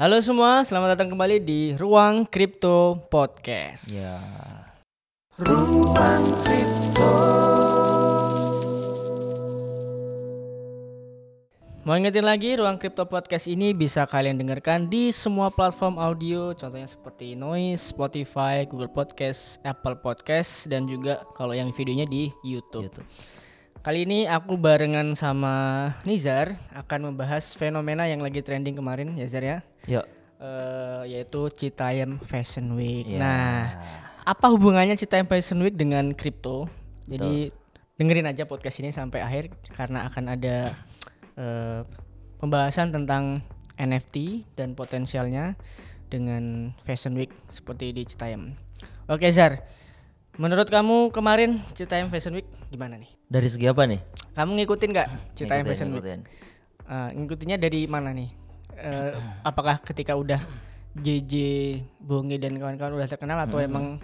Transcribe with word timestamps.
Halo 0.00 0.16
semua, 0.24 0.64
selamat 0.64 0.96
datang 0.96 1.12
kembali 1.12 1.44
di 1.44 1.76
Ruang 1.76 2.24
Kripto 2.24 3.04
Podcast. 3.12 3.84
Ya. 3.92 4.16
Mau 11.84 12.00
ingetin 12.00 12.24
lagi, 12.24 12.56
Ruang 12.56 12.80
Kripto 12.80 13.04
Podcast 13.04 13.44
ini 13.44 13.76
bisa 13.76 14.08
kalian 14.08 14.40
dengarkan 14.40 14.88
di 14.88 15.12
semua 15.12 15.52
platform 15.52 16.00
audio, 16.00 16.56
contohnya 16.56 16.88
seperti 16.88 17.36
Noise, 17.36 17.92
Spotify, 17.92 18.64
Google 18.64 18.88
Podcast, 18.88 19.60
Apple 19.68 20.00
Podcast, 20.00 20.64
dan 20.64 20.88
juga 20.88 21.20
kalau 21.36 21.52
yang 21.52 21.76
videonya 21.76 22.08
di 22.08 22.32
YouTube. 22.40 22.88
YouTube. 22.88 23.39
Kali 23.80 24.04
ini 24.04 24.28
aku 24.28 24.60
barengan 24.60 25.16
sama 25.16 25.88
Nizar 26.04 26.52
akan 26.76 27.12
membahas 27.12 27.56
fenomena 27.56 28.04
yang 28.04 28.20
lagi 28.20 28.44
trending 28.44 28.76
kemarin, 28.76 29.16
ya 29.16 29.24
Zar 29.24 29.40
ya, 29.40 29.58
Yuk. 29.88 30.04
Eh, 30.40 31.02
yaitu 31.16 31.48
Citayam 31.52 32.20
Fashion 32.20 32.76
Week. 32.76 33.08
Ya. 33.08 33.20
Nah, 33.20 33.56
apa 34.24 34.52
hubungannya 34.52 34.96
Citayam 35.00 35.28
Fashion 35.28 35.60
Week 35.64 35.76
dengan 35.76 36.12
kripto? 36.12 36.68
Jadi 37.08 37.52
dengerin 37.96 38.28
aja 38.28 38.44
podcast 38.44 38.80
ini 38.80 38.92
sampai 38.92 39.20
akhir 39.20 39.52
karena 39.76 40.08
akan 40.08 40.24
ada 40.28 40.76
eh, 41.40 41.80
pembahasan 42.40 42.92
tentang 42.92 43.44
NFT 43.80 44.44
dan 44.56 44.76
potensialnya 44.76 45.56
dengan 46.08 46.72
Fashion 46.84 47.16
Week 47.16 47.32
seperti 47.48 47.96
di 47.96 48.04
Citayam. 48.04 48.56
Oke 49.08 49.28
Zar, 49.32 49.64
menurut 50.36 50.68
kamu 50.68 51.12
kemarin 51.12 51.64
Citayam 51.72 52.12
Fashion 52.12 52.36
Week 52.36 52.48
gimana 52.70 52.94
nih? 52.96 53.10
Dari 53.26 53.48
segi 53.50 53.66
apa 53.66 53.82
nih? 53.84 54.00
Kamu 54.38 54.54
ngikutin 54.54 54.88
nggak 54.94 55.08
Ngikutin, 55.34 55.64
Fashion 55.66 55.88
Week? 55.90 55.94
ngikutin. 55.98 56.20
Eh, 56.86 57.08
ngikutinnya 57.18 57.56
dari 57.58 57.80
mana 57.90 58.14
nih? 58.14 58.30
Eh, 58.78 59.12
apakah 59.42 59.82
ketika 59.82 60.14
udah 60.14 60.38
JJ 61.04 61.34
Bonge 61.98 62.38
dan 62.38 62.56
kawan-kawan 62.56 62.94
udah 62.94 63.08
terkenal 63.10 63.42
atau 63.42 63.58
emang 63.58 63.98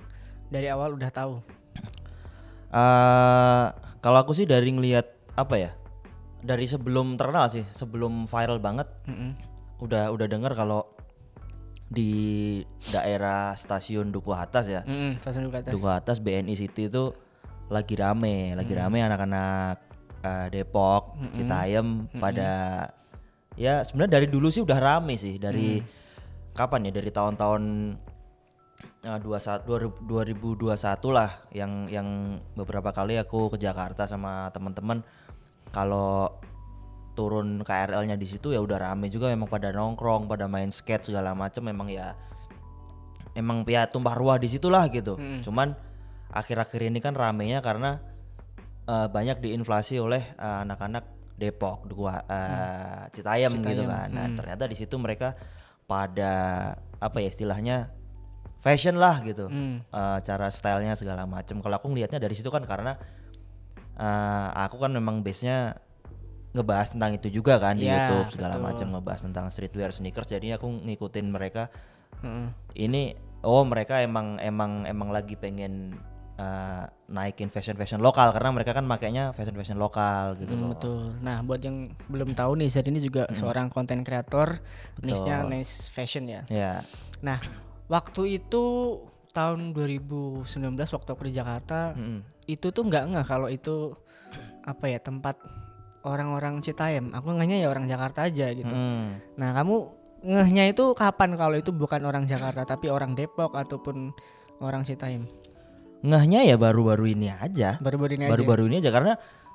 dari 0.51 0.67
awal 0.67 0.99
udah 0.99 1.11
tahu? 1.15 1.39
Eh, 2.75 3.67
kalau 4.03 4.19
aku 4.19 4.35
sih 4.35 4.45
dari 4.45 4.75
ngelihat 4.75 5.07
apa 5.39 5.55
ya? 5.57 5.71
Dari 6.43 6.67
sebelum 6.67 7.15
terkenal 7.15 7.47
sih, 7.51 7.65
sebelum 7.71 8.27
viral 8.27 8.59
banget, 8.59 8.87
Mm-mm. 9.07 9.35
udah 9.83 10.11
udah 10.15 10.27
dengar 10.27 10.55
kalau 10.55 10.87
di 11.87 12.63
daerah 12.91 13.55
stasiun 13.55 14.11
Duku 14.11 14.35
Atas 14.35 14.67
ya. 14.67 14.83
Mm-mm, 14.87 15.23
Fashion 15.23 15.47
Week 15.47 15.59
atas. 15.63 15.73
Duku 15.75 15.87
Atas 15.87 16.19
BNI 16.19 16.55
City 16.59 16.91
itu 16.91 17.15
lagi 17.67 17.95
rame, 17.99 18.55
lagi 18.55 18.73
rame 18.75 19.03
anak-anak 19.03 19.77
eh, 20.23 20.47
Depok, 20.55 21.19
Citayam 21.35 22.07
pada 22.23 22.51
ya 23.57 23.81
sebenarnya 23.83 24.21
dari 24.21 24.27
dulu 24.29 24.53
sih 24.53 24.63
udah 24.63 24.79
rame 24.79 25.17
sih 25.17 25.41
dari 25.41 25.81
kapan 26.53 26.89
ya 26.89 26.93
dari 26.95 27.11
tahun-tahun 27.11 27.63
eh, 29.03 29.19
21 29.19 30.07
2021 30.07 31.17
lah 31.17 31.31
yang 31.51 31.89
yang 31.91 32.39
beberapa 32.55 32.93
kali 32.95 33.19
aku 33.19 33.55
ke 33.55 33.59
Jakarta 33.59 34.07
sama 34.07 34.53
teman-teman. 34.55 35.03
Kalau 35.75 36.41
turun 37.17 37.65
KRL-nya 37.65 38.15
di 38.15 38.29
situ 38.29 38.53
ya 38.53 38.61
udah 38.61 38.93
rame 38.93 39.09
juga 39.09 39.33
memang 39.33 39.49
pada 39.49 39.73
nongkrong, 39.73 40.29
pada 40.31 40.47
main 40.47 40.69
skate 40.71 41.11
segala 41.11 41.33
macam 41.33 41.65
memang 41.65 41.89
ya 41.91 42.13
emang 43.37 43.65
ya 43.69 43.89
tumpah 43.89 44.15
ruah 44.15 44.37
di 44.39 44.49
situlah 44.49 44.87
gitu. 44.93 45.17
Cuman 45.43 45.86
akhir-akhir 46.37 46.93
ini 46.93 47.01
kan 47.01 47.17
ramenya 47.17 47.65
karena 47.65 47.99
eh, 48.85 49.09
banyak 49.09 49.41
diinflasi 49.41 49.97
oleh 49.97 50.23
eh, 50.37 50.59
anak-anak 50.69 51.17
Depok, 51.37 51.85
Duku, 51.85 52.09
eh, 52.09 53.05
Citayam, 53.13 53.61
gitu 53.61 53.85
Citayam, 53.85 53.93
kan. 53.93 54.09
Nah, 54.09 54.27
ternyata 54.33 54.65
di 54.65 54.77
situ 54.77 54.97
mereka 54.97 55.37
pada 55.85 56.33
apa 56.97 57.17
ya 57.21 57.29
istilahnya 57.29 57.93
fashion 58.65 58.97
lah 58.97 59.21
gitu. 59.21 59.49
Hmm. 59.49 59.85
Eh, 59.85 60.19
cara 60.25 60.49
stylenya 60.49 60.97
segala 60.97 61.29
macam. 61.29 61.61
Kalau 61.61 61.77
aku 61.77 61.93
ngelihatnya 61.93 62.21
dari 62.21 62.33
situ 62.33 62.49
kan 62.49 62.65
karena 62.65 62.97
eh, 64.01 64.49
aku 64.65 64.81
kan 64.81 64.93
memang 64.97 65.21
base-nya 65.21 65.77
ngebahas 66.57 66.97
tentang 66.97 67.13
itu 67.21 67.29
juga 67.29 67.61
kan 67.61 67.77
di 67.77 67.85
Ya, 67.85 68.09
YouTube 68.09 68.41
segala 68.41 68.57
macam 68.57 68.89
ngebahas 68.89 69.29
tentang 69.29 69.53
streetwear 69.53 69.93
sneakers 69.93 70.33
jadi 70.33 70.57
aku 70.57 70.89
ngikutin 70.89 71.29
mereka 71.29 71.69
Mm-mm. 72.25 72.49
ini 72.73 73.13
oh 73.45 73.61
mereka 73.69 74.01
emang 74.01 74.41
emang 74.41 74.89
emang 74.89 75.13
lagi 75.13 75.37
pengen 75.37 76.01
uh, 76.37 76.85
naikin 77.07 77.49
fashion 77.49 77.75
fashion 77.75 77.99
lokal 77.99 78.31
karena 78.31 78.51
mereka 78.51 78.73
kan 78.73 78.85
makainya 78.85 79.33
fashion 79.33 79.55
fashion 79.55 79.77
lokal 79.77 80.37
gitu 80.37 80.53
Mm, 80.53 80.61
loh. 80.61 80.69
betul. 80.73 81.01
Nah, 81.21 81.41
buat 81.41 81.61
yang 81.61 81.77
belum 82.07 82.33
tahu 82.33 82.61
nih, 82.61 82.69
Zar 82.69 82.87
ini 82.87 82.99
juga 82.99 83.25
seorang 83.33 83.69
konten 83.69 84.01
kreator, 84.01 84.61
niche-nya 85.01 85.43
Betul. 85.43 85.51
niche 85.53 85.75
fashion 85.89 86.25
ya. 86.27 86.43
Ya. 86.49 86.81
Nah, 87.21 87.41
waktu 87.87 88.39
itu 88.39 88.65
tahun 89.31 89.73
2019 89.73 90.47
waktu 90.73 91.09
aku 91.09 91.23
di 91.25 91.35
Jakarta, 91.35 91.93
Mm-mm. 91.93 92.25
itu 92.47 92.69
tuh 92.69 92.83
nggak 92.83 93.05
ngeh 93.13 93.27
kalau 93.27 93.49
itu 93.49 93.93
apa 94.63 94.89
ya 94.89 94.99
tempat 94.99 95.37
orang-orang 96.03 96.63
Citayam. 96.63 97.13
Aku 97.13 97.35
ngehnya 97.35 97.59
ya 97.59 97.69
orang 97.69 97.87
Jakarta 97.87 98.25
aja 98.25 98.51
gitu. 98.51 98.71
Mm. 98.71 99.37
Nah, 99.37 99.51
kamu 99.53 99.75
ngehnya 100.27 100.65
itu 100.67 100.91
kapan 100.93 101.37
kalau 101.37 101.55
itu 101.55 101.71
bukan 101.71 102.03
orang 102.03 102.27
Jakarta 102.27 102.65
tapi 102.65 102.89
orang 102.89 103.15
Depok 103.15 103.55
ataupun 103.55 104.11
orang 104.59 104.83
Citayam? 104.83 105.29
Ngehnya 106.05 106.45
ya 106.45 106.57
baru-baru 106.61 107.17
ini 107.17 107.33
aja. 107.33 107.81
Baru-baru 107.81 108.19
ini 108.21 108.25
aja. 108.29 108.33
Baru-baru 108.33 108.63
ini 108.69 108.77
aja 108.85 108.91
karena 108.93 109.13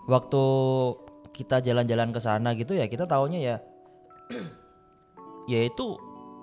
waktu 0.10 0.44
kita 1.32 1.62
jalan-jalan 1.62 2.10
ke 2.12 2.20
sana 2.20 2.52
gitu 2.58 2.76
ya 2.76 2.90
kita 2.92 3.08
taunya 3.08 3.40
ya 3.40 3.56
ya 5.52 5.60
itu 5.64 5.96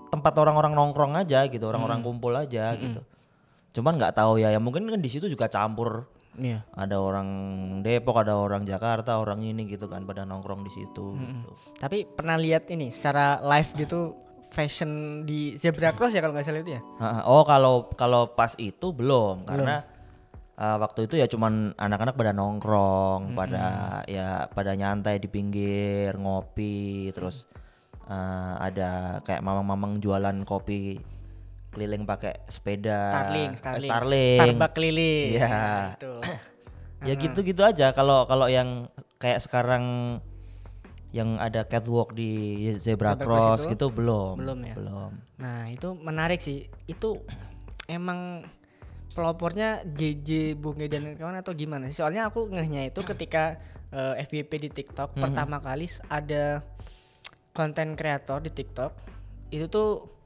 tempat 0.08 0.32
orang-orang 0.40 0.72
nongkrong 0.72 1.14
aja 1.20 1.44
gitu, 1.46 1.68
orang-orang 1.68 2.00
kumpul 2.00 2.32
aja 2.32 2.72
gitu. 2.80 3.04
Cuman 3.76 4.00
nggak 4.00 4.16
tahu 4.16 4.40
ya, 4.40 4.48
ya 4.48 4.60
mungkin 4.60 4.88
kan 4.88 5.00
di 5.00 5.10
situ 5.12 5.28
juga 5.28 5.46
campur 5.52 6.08
Iya. 6.38 6.62
ada 6.70 7.02
orang 7.02 7.28
Depok, 7.82 8.22
ada 8.22 8.38
orang 8.38 8.62
Jakarta, 8.62 9.18
orang 9.18 9.42
ini 9.42 9.66
gitu 9.66 9.90
kan 9.90 10.06
pada 10.06 10.22
nongkrong 10.22 10.62
di 10.62 10.70
situ 10.70 11.18
gitu. 11.18 11.50
Tapi 11.82 12.06
pernah 12.06 12.38
lihat 12.38 12.70
ini 12.70 12.94
secara 12.94 13.42
live 13.42 13.70
gitu 13.74 14.14
fashion 14.58 15.22
di 15.22 15.54
Zebra 15.54 15.94
Cross 15.94 16.18
ya 16.18 16.20
kalau 16.20 16.34
nggak 16.34 16.46
salah 16.50 16.66
itu 16.66 16.74
ya? 16.74 16.82
Oh 17.30 17.46
kalau 17.46 17.86
kalau 17.94 18.34
pas 18.34 18.58
itu 18.58 18.90
belum 18.90 19.46
karena 19.46 19.86
uh, 20.58 20.76
waktu 20.82 21.06
itu 21.06 21.14
ya 21.22 21.30
cuman 21.30 21.78
anak-anak 21.78 22.18
pada 22.18 22.34
nongkrong, 22.34 23.38
pada 23.38 23.66
ya 24.10 24.50
pada 24.50 24.74
nyantai 24.74 25.22
di 25.22 25.30
pinggir 25.30 26.18
ngopi, 26.18 27.14
terus 27.14 27.46
uh, 28.10 28.58
ada 28.58 29.22
kayak 29.22 29.46
mamang-mamang 29.46 30.02
jualan 30.02 30.42
kopi 30.42 30.98
keliling 31.70 32.02
pakai 32.02 32.42
sepeda, 32.50 33.06
Starling, 33.06 33.50
eh, 33.54 33.58
Starling. 33.60 33.86
Starling. 33.86 34.38
Starbucks 34.42 34.74
keliling. 34.74 35.28
Iya. 35.38 35.46
Nah, 35.46 35.86
itu. 35.94 36.12
ya 37.08 37.14
gitu-gitu 37.14 37.62
aja. 37.62 37.94
Kalau 37.94 38.26
kalau 38.26 38.50
yang 38.50 38.90
kayak 39.22 39.38
sekarang 39.38 40.18
yang 41.08 41.40
ada 41.40 41.64
catwalk 41.64 42.12
di 42.12 42.56
Zebra, 42.76 43.16
Zebra 43.16 43.24
Cross 43.24 43.24
Cross 43.24 43.62
itu 43.64 43.70
gitu 43.72 43.86
belum, 43.88 44.34
belum 44.36 44.58
ya? 44.60 44.74
belum. 44.76 45.10
Nah, 45.40 45.72
itu 45.72 45.88
menarik 45.96 46.44
sih. 46.44 46.68
Itu 46.84 47.24
emang 47.88 48.44
pelopornya 49.16 49.88
JJ 49.88 50.60
Bunge 50.60 50.86
dan 50.86 51.16
kawan 51.16 51.40
atau 51.40 51.56
gimana 51.56 51.88
sih? 51.88 51.96
Soalnya 51.96 52.28
aku 52.28 52.52
ngehnya 52.52 52.84
itu 52.92 53.00
ketika 53.00 53.56
eh, 53.88 54.20
FYP 54.28 54.68
di 54.68 54.70
TikTok 54.70 55.16
pertama 55.16 55.64
kali 55.64 55.88
ada 56.12 56.60
konten 57.56 57.96
kreator 57.96 58.44
di 58.44 58.52
TikTok 58.52 58.92
itu 59.48 59.66
tuh 59.66 60.18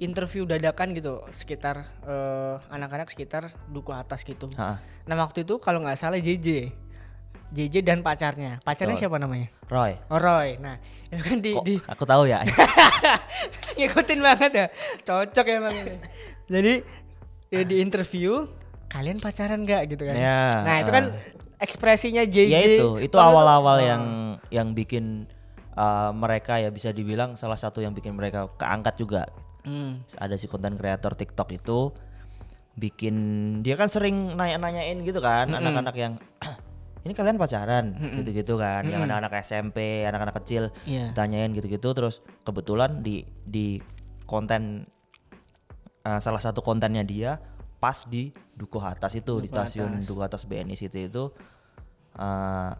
interview 0.00 0.44
dadakan 0.44 0.92
gitu 0.96 1.24
sekitar 1.28 1.84
eh, 2.04 2.56
anak-anak 2.72 3.12
sekitar 3.12 3.52
duku 3.68 3.92
atas 3.92 4.24
gitu. 4.24 4.48
Ha, 4.56 4.80
Nah 5.04 5.16
waktu 5.20 5.44
itu 5.44 5.60
kalau 5.60 5.84
nggak 5.84 6.00
salah 6.00 6.20
JJ, 6.20 6.72
JJ 7.52 7.84
dan 7.84 8.00
pacarnya. 8.00 8.62
Pacarnya 8.64 8.96
Betul. 8.96 9.04
siapa 9.08 9.16
namanya? 9.20 9.48
Roy, 9.68 9.98
Oh 10.08 10.20
Roy. 10.20 10.56
Nah 10.60 10.80
itu 11.12 11.22
kan 11.22 11.38
di, 11.38 11.52
kok 11.54 11.64
di 11.66 11.76
aku 11.84 12.04
tahu 12.08 12.22
ya. 12.26 12.40
ngikutin 13.78 14.20
banget 14.22 14.52
ya, 14.52 14.66
cocok 15.04 15.46
emang 15.50 15.74
ini. 15.74 15.94
Jadi 16.50 16.74
ya, 17.52 17.62
di 17.62 17.76
interview 17.80 18.48
kalian 18.90 19.18
pacaran 19.18 19.66
nggak 19.66 19.82
gitu 19.90 20.02
kan? 20.06 20.14
Ya, 20.14 20.50
Nah 20.62 20.76
itu 20.82 20.90
kan 20.94 21.04
ekspresinya 21.58 22.22
JJ. 22.22 22.50
ya 22.50 22.60
itu, 22.62 22.88
itu 23.02 23.16
awal-awal 23.18 23.78
oh, 23.78 23.82
yang 23.82 24.02
yang 24.50 24.68
bikin 24.74 25.26
uh, 25.74 26.10
mereka 26.14 26.58
ya 26.62 26.70
bisa 26.70 26.90
dibilang 26.94 27.34
salah 27.34 27.58
satu 27.58 27.82
yang 27.82 27.94
bikin 27.94 28.14
mereka 28.14 28.50
keangkat 28.58 28.94
juga. 28.98 29.22
Hmm. 29.64 30.04
Ada 30.18 30.36
si 30.36 30.46
konten 30.46 30.76
kreator 30.76 31.16
TikTok 31.16 31.48
itu 31.54 31.90
bikin 32.74 33.14
dia 33.62 33.78
kan 33.78 33.86
sering 33.86 34.34
nanya-nanyain 34.34 34.98
gitu 35.06 35.22
kan 35.22 35.46
anak-anak 35.46 35.94
yang 35.94 36.12
ini 37.04 37.12
kalian 37.12 37.36
pacaran 37.36 37.92
gitu-gitu 38.16 38.56
kan 38.56 38.82
yang 38.82 39.04
anak-anak 39.04 39.44
SMP 39.44 40.02
anak-anak 40.02 40.40
kecil 40.40 40.72
Iya. 40.84 41.12
tanyain 41.12 41.52
gitu-gitu 41.52 41.92
terus 41.92 42.18
kebetulan 42.42 43.04
di 43.04 43.22
di 43.44 43.76
konten 44.24 44.88
uh, 46.02 46.16
salah 46.16 46.40
satu 46.40 46.60
kontennya 46.60 47.04
dia 47.04 47.36
pas 47.76 48.08
di 48.08 48.32
Duku 48.56 48.80
Atas 48.80 49.12
itu 49.12 49.36
di 49.36 49.44
Duku 49.44 49.52
stasiun 49.52 50.00
Atas. 50.00 50.06
Duku 50.08 50.20
Atas 50.24 50.42
BNI 50.44 50.72
City 50.72 51.06
itu 51.06 51.28
uh, 52.16 52.72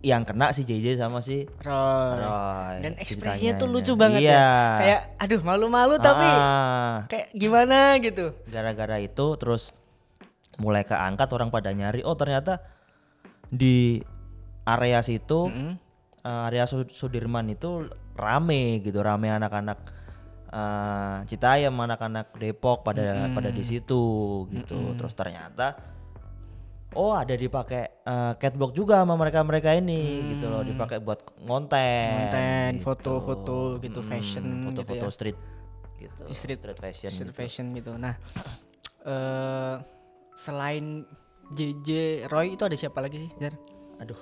yang 0.00 0.24
kena 0.24 0.48
si 0.50 0.64
JJ 0.64 0.96
sama 0.96 1.20
si 1.20 1.44
Roy. 1.60 2.16
Roy. 2.18 2.74
Dan 2.80 2.92
ekspresinya 2.96 3.52
tuh 3.54 3.68
lucu 3.68 3.92
banget 3.94 4.24
iya. 4.24 4.32
ya. 4.32 4.48
Kayak 4.80 5.00
aduh 5.20 5.40
malu-malu 5.44 6.00
tapi 6.00 6.24
Ah, 6.26 7.04
kayak 7.06 7.36
gimana 7.36 8.00
gitu. 8.00 8.32
gara-gara 8.48 8.96
itu 8.96 9.26
terus 9.36 9.76
mulai 10.56 10.82
keangkat 10.82 11.28
orang 11.30 11.52
pada 11.52 11.70
nyari 11.70 12.00
oh 12.00 12.16
ternyata 12.16 12.64
di 13.50 13.98
area 14.64 15.02
situ 15.02 15.50
Mm-mm. 15.50 15.74
eh, 16.22 16.46
area 16.46 16.64
Su- 16.64 16.86
Sudirman 16.86 17.50
itu 17.50 17.90
rame 18.14 18.78
gitu 18.80 19.02
rame 19.02 19.28
anak-anak 19.28 19.78
eh, 20.48 21.16
Citayam 21.26 21.74
anak-anak 21.74 22.30
Depok 22.34 22.82
pada 22.82 23.28
pada 23.30 23.50
di 23.50 23.62
situ 23.62 24.02
gitu 24.48 24.94
terus 24.94 25.14
ternyata 25.14 25.74
oh 26.90 27.14
ada 27.14 27.34
dipakai 27.34 28.02
eh, 28.02 28.32
catwalk 28.34 28.74
juga 28.74 29.02
sama 29.02 29.14
mereka-mereka 29.14 29.78
ini 29.78 30.34
gitu 30.34 30.50
loh 30.50 30.62
dipakai 30.62 30.98
buat 30.98 31.22
ngonten 31.38 32.30
Konten, 32.30 32.70
gitu. 32.78 32.84
foto-foto 32.86 33.58
gitu, 33.78 34.00
fashion 34.02 34.42
gitu 34.42 34.66
foto-foto 34.70 35.06
ya. 35.06 35.14
street 35.14 35.38
gitu 36.00 36.22
Street- 36.32 36.58
street 36.58 36.78
fashion 36.78 37.10
Street 37.12 37.28
gitu. 37.30 37.38
fashion 37.38 37.66
gitu. 37.76 37.92
Nah, 37.94 38.14
eh 39.10 39.74
selain 40.32 41.04
JJ 41.50 41.88
Roy 42.30 42.54
itu 42.54 42.62
ada 42.62 42.76
siapa 42.78 43.02
lagi 43.02 43.26
sih, 43.26 43.30
Jar? 43.36 43.54
aduh 44.00 44.16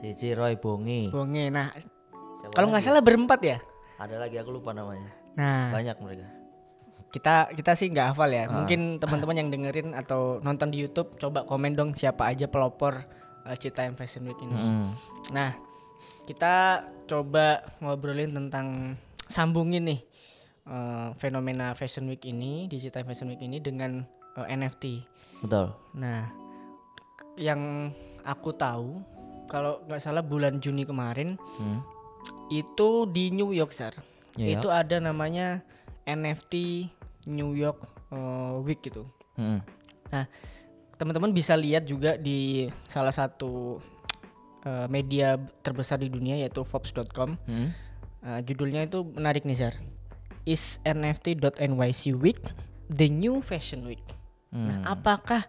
JJ 0.00 0.36
Roy 0.36 0.54
Bongi 0.56 1.12
Bonge. 1.12 1.48
Nah, 1.48 1.68
kalau 2.52 2.70
nggak 2.70 2.84
salah 2.84 3.04
berempat 3.04 3.40
ya. 3.40 3.58
ada 3.94 4.18
lagi 4.18 4.34
aku 4.36 4.50
lupa 4.50 4.74
namanya 4.74 5.08
Nah, 5.34 5.70
banyak 5.70 5.96
mereka 6.00 6.26
kita 7.10 7.46
kita 7.54 7.78
sih 7.78 7.94
nggak 7.94 8.10
hafal 8.10 8.26
Ah. 8.26 8.34
ya. 8.34 8.44
Mungkin 8.50 8.98
teman-teman 8.98 9.38
yang 9.38 9.48
dengerin 9.54 9.94
atau 9.94 10.42
nonton 10.42 10.74
di 10.74 10.82
YouTube 10.82 11.14
coba 11.14 11.46
komen 11.46 11.78
dong 11.78 11.94
siapa 11.94 12.26
aja 12.26 12.50
pelopor 12.50 13.06
uh, 13.46 13.54
Citayam 13.54 13.94
Fashion 13.94 14.26
Week 14.26 14.38
ini. 14.42 14.50
Mm. 14.50 14.90
Nah, 15.30 15.54
kita 16.26 16.82
coba 17.06 17.62
ngobrolin 17.78 18.34
tentang 18.34 18.98
sambungin 19.30 19.86
nih 19.86 20.00
uh, 20.66 21.14
fenomena 21.14 21.70
Fashion 21.78 22.10
Week 22.10 22.22
ini 22.26 22.66
di 22.66 22.82
Citayam 22.82 23.06
Fashion 23.06 23.30
Week 23.30 23.38
ini 23.38 23.62
dengan 23.62 24.02
uh, 24.36 24.46
NFT. 24.46 25.04
betul 25.42 25.74
Nah, 25.94 26.30
yang 27.38 27.90
aku 28.24 28.54
tahu 28.54 29.02
kalau 29.46 29.84
nggak 29.84 30.00
salah 30.02 30.24
bulan 30.24 30.58
Juni 30.58 30.88
kemarin 30.88 31.36
Hmm. 31.60 31.84
itu 32.48 33.06
di 33.10 33.30
New 33.30 33.52
York, 33.52 33.70
Sar. 33.70 33.94
New 34.34 34.50
Itu 34.50 34.72
ada 34.72 34.98
namanya 34.98 35.62
NFT 36.04 36.86
New 37.30 37.54
York 37.56 37.80
uh, 38.12 38.60
Week 38.60 38.80
gitu. 38.82 39.06
Mm. 39.38 39.60
Nah, 40.12 40.24
teman-teman 41.00 41.32
bisa 41.32 41.56
lihat 41.56 41.88
juga 41.88 42.18
di 42.20 42.68
salah 42.86 43.14
satu 43.14 43.80
uh, 44.66 44.86
media 44.90 45.38
terbesar 45.64 46.02
di 46.02 46.12
dunia 46.12 46.36
yaitu 46.36 46.62
Forbes.com. 46.62 47.40
Mm. 47.48 47.68
Uh, 48.24 48.40
judulnya 48.44 48.84
itu 48.84 49.04
menarik 49.16 49.44
nih, 49.44 49.56
Zar. 49.56 49.74
Is 50.44 50.76
NFT.NYC 50.84 52.12
Week 52.16 52.40
the 52.92 53.08
new 53.08 53.40
fashion 53.40 53.84
week? 53.88 54.04
Nah, 54.54 54.86
apakah 54.86 55.42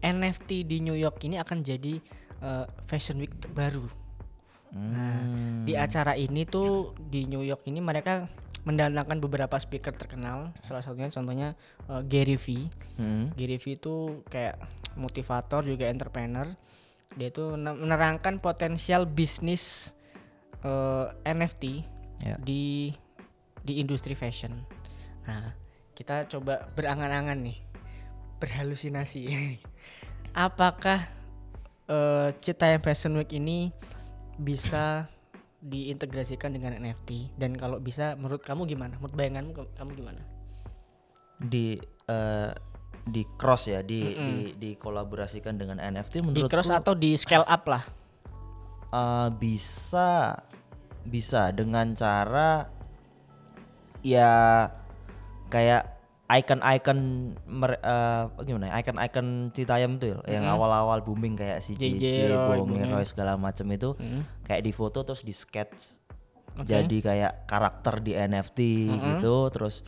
NFT 0.00 0.64
di 0.64 0.80
New 0.80 0.96
York 0.96 1.20
ini 1.28 1.36
akan 1.36 1.60
jadi 1.60 2.00
uh, 2.40 2.64
fashion 2.88 3.20
week 3.20 3.32
baru? 3.52 3.84
Nah, 4.76 5.20
di 5.64 5.72
acara 5.72 6.16
ini 6.16 6.44
tuh 6.44 6.92
di 6.96 7.24
New 7.24 7.40
York 7.40 7.64
ini 7.68 7.80
mereka 7.80 8.28
mendatangkan 8.66 9.22
beberapa 9.22 9.56
speaker 9.56 9.94
terkenal. 9.94 10.52
Salah 10.66 10.82
satunya 10.82 11.08
contohnya 11.12 11.54
uh, 11.86 12.02
Gary 12.02 12.36
V. 12.36 12.66
Mm. 12.98 13.36
Gary 13.36 13.56
V 13.60 13.64
itu 13.78 13.94
kayak 14.26 14.58
motivator 14.96 15.62
juga 15.64 15.86
entrepreneur. 15.86 16.48
Dia 17.16 17.28
itu 17.32 17.56
menerangkan 17.56 18.40
potensial 18.44 19.08
bisnis 19.08 19.96
eh, 20.60 21.06
NFT 21.24 21.96
Ya. 22.24 22.36
di 22.40 22.92
di 23.60 23.76
industri 23.82 24.16
fashion. 24.16 24.56
Nah, 25.28 25.52
kita 25.92 26.24
coba 26.30 26.70
berangan-angan 26.72 27.36
nih, 27.44 27.58
berhalusinasi. 28.38 29.56
Apakah 30.36 31.08
eh, 31.88 32.28
Citayam 32.44 32.80
Fashion 32.84 33.16
Week 33.16 33.32
ini 33.32 33.72
bisa 34.36 35.08
diintegrasikan 35.64 36.52
dengan 36.52 36.76
NFT 36.76 37.34
dan 37.40 37.56
kalau 37.56 37.80
bisa 37.80 38.14
menurut 38.20 38.44
kamu 38.44 38.68
gimana? 38.68 38.94
Menurut 39.00 39.16
bayanganmu 39.16 39.52
kamu 39.74 39.92
gimana? 39.96 40.22
di 41.40 41.76
eh, 42.08 42.50
di 43.06 43.22
cross 43.38 43.70
ya 43.70 43.84
di 43.84 44.02
di 44.02 44.36
dikolaborasikan 44.56 45.54
dengan 45.54 45.78
NFT 45.78 46.20
Di 46.20 46.24
menurutku 46.24 46.50
cross 46.50 46.72
atau 46.72 46.96
di 46.96 47.14
scale 47.14 47.46
up 47.46 47.64
lah? 47.68 47.84
eh, 48.90 49.28
bisa 49.36 50.34
bisa 51.06 51.54
dengan 51.54 51.94
cara 51.94 52.66
ya 54.02 54.66
kayak 55.46 55.95
icon-icon 56.26 56.98
eh, 57.70 58.22
apa 58.26 58.40
gimana 58.42 58.68
ya, 58.68 58.82
icon-icon 58.82 59.26
Citayam 59.50 59.96
tuh 59.96 60.18
ya, 60.26 60.38
yang 60.38 60.44
awal-awal 60.48 60.98
booming 61.00 61.34
kayak 61.34 61.62
si 61.62 61.78
JJ, 61.78 62.02
JJ, 62.02 62.18
Roy, 62.90 63.04
segala 63.04 63.38
macam 63.38 63.66
itu 63.70 63.94
Mm. 63.94 64.22
kayak 64.42 64.62
di 64.62 64.72
foto 64.72 65.02
terus 65.02 65.22
di 65.22 65.30
sketch. 65.30 65.94
Oke. 66.56 66.72
jadi 66.72 66.96
kayak 67.04 67.32
karakter 67.44 68.00
di 68.00 68.16
NFT 68.16 68.88
gitu 68.88 69.52
terus 69.52 69.84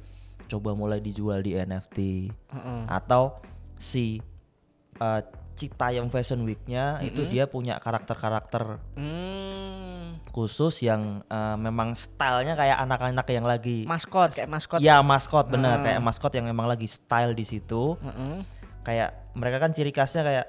coba 0.47 0.77
mulai 0.77 1.01
dijual 1.01 1.41
di 1.41 1.57
NFT 1.57 2.29
Heeh. 2.29 2.83
atau 2.87 3.41
si 3.75 4.21
eh, 5.01 5.23
Citayam 5.57 6.07
Fashion 6.07 6.45
Week-nya 6.45 7.01
itu 7.01 7.25
dia 7.25 7.49
punya 7.49 7.81
karakter-karakter 7.81 8.85
Hmm, 8.95 9.88
khusus 10.29 10.81
yang 10.81 11.23
eh, 11.25 11.57
memang 11.57 11.93
stylenya 11.93 12.53
kayak 12.53 12.77
anak-anak 12.79 13.27
yang 13.29 13.45
lagi 13.45 13.85
maskot 13.85 14.33
kayak 14.33 14.47
maskot. 14.47 14.79
ya 14.79 15.01
maskot 15.01 15.49
bener 15.49 15.81
kayak 15.81 16.01
maskot 16.01 16.33
yang 16.33 16.45
memang 16.45 16.65
lagi 16.65 16.85
style 16.85 17.33
di 17.33 17.43
situ 17.43 17.97
Heeh. 17.99 18.45
kayak 18.81 19.33
mereka 19.33 19.59
kan 19.59 19.71
ciri 19.71 19.89
khasnya 19.89 20.23
kayak 20.23 20.47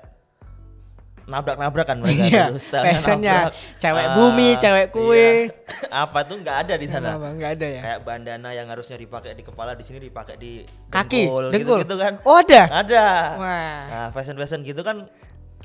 nabrak-nabrak 1.23 1.85
kan 1.85 2.01
mereka 2.01 2.25
Iya, 2.25 2.45
stylenya 2.57 2.97
fashionnya 2.97 3.35
nabrak. 3.45 3.53
cewek 3.77 4.01
Ah, 4.03 4.13
bumi, 4.17 4.47
cewek 4.57 4.85
kue. 4.89 5.13
iya. 5.13 5.29
apa 6.03 6.19
tuh 6.25 6.41
nggak 6.41 6.57
ada 6.59 6.73
di 6.73 6.87
sana? 6.89 7.21
Nggak 7.21 7.51
ada 7.53 7.67
ya? 7.69 7.81
kayak 7.85 7.99
bandana 8.01 8.49
yang 8.49 8.65
harusnya 8.65 8.97
dipakai 8.97 9.37
di 9.37 9.45
kepala 9.45 9.77
di 9.77 9.85
sini 9.85 10.01
dipakai 10.01 10.35
di 10.35 10.65
Kaki, 10.89 11.29
dengkul, 11.29 11.45
dengkul. 11.53 11.77
gitu, 11.85 11.95
kan 11.95 12.17
Oh 12.25 12.41
ada. 12.41 12.81
ada 12.81 13.05
Wah. 13.37 13.81
nah 13.85 14.07
fashion 14.09 14.35
fashion 14.35 14.65
gitu 14.65 14.81
kan 14.81 15.05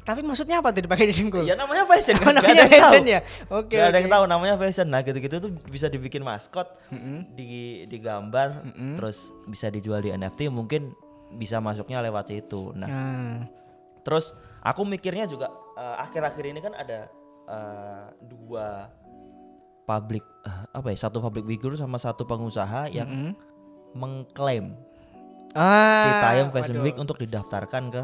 Tapi 0.05 0.21
maksudnya 0.21 0.61
apa 0.61 0.69
tuh 0.69 0.85
dipakai 0.85 1.09
di 1.09 1.17
dengkul? 1.17 1.49
ya 1.49 1.57
namanya 1.57 1.89
fashion 1.89 2.21
Oh, 2.21 2.29
kan 2.29 2.37
namanya 2.37 2.53
ada 2.53 2.61
yang 2.61 2.69
tahu. 2.69 2.81
fashion 2.85 3.05
ya? 3.09 3.21
Oke, 3.49 3.73
Nggak 3.73 3.89
ada 3.89 3.99
yang 3.99 4.11
tahu 4.13 4.25
namanya 4.29 4.55
fashion 4.61 4.87
nah 4.93 5.01
gitu 5.01 5.17
gitu 5.17 5.37
tuh 5.41 5.51
bisa 5.73 5.89
dibikin 5.89 6.21
maskot 6.21 6.69
di 7.33 7.49
digambar 7.89 8.61
terus 9.01 9.33
bisa 9.45 9.73
dijual 9.73 9.99
di 9.99 10.13
NFT 10.13 10.53
mungkin 10.53 10.93
bisa 11.35 11.59
masuknya 11.59 11.99
lewat 11.99 12.29
situ 12.29 12.77
nah 12.77 12.87
Nah, 12.87 13.49
Terus 14.05 14.37
aku 14.61 14.85
mikirnya 14.85 15.25
juga 15.25 15.49
eh, 15.75 15.97
akhir-akhir 15.99 16.45
ini 16.45 16.61
kan 16.61 16.77
ada 16.77 17.09
eh, 17.49 18.05
dua 18.21 18.93
public 19.85 20.21
eh, 20.45 20.63
apa 20.71 20.93
ya 20.93 20.99
satu 21.01 21.19
public 21.19 21.49
figure 21.49 21.75
sama 21.75 21.97
satu 21.97 22.25
pengusaha 22.25 22.93
yang 22.93 23.09
mm. 23.09 23.33
mengklaim 23.97 24.77
ah, 25.57 26.05
Citayam 26.05 26.49
Fashion 26.53 26.77
waduh. 26.77 26.85
Week 26.85 26.97
untuk 26.97 27.17
didaftarkan 27.17 27.83
ke 27.89 28.03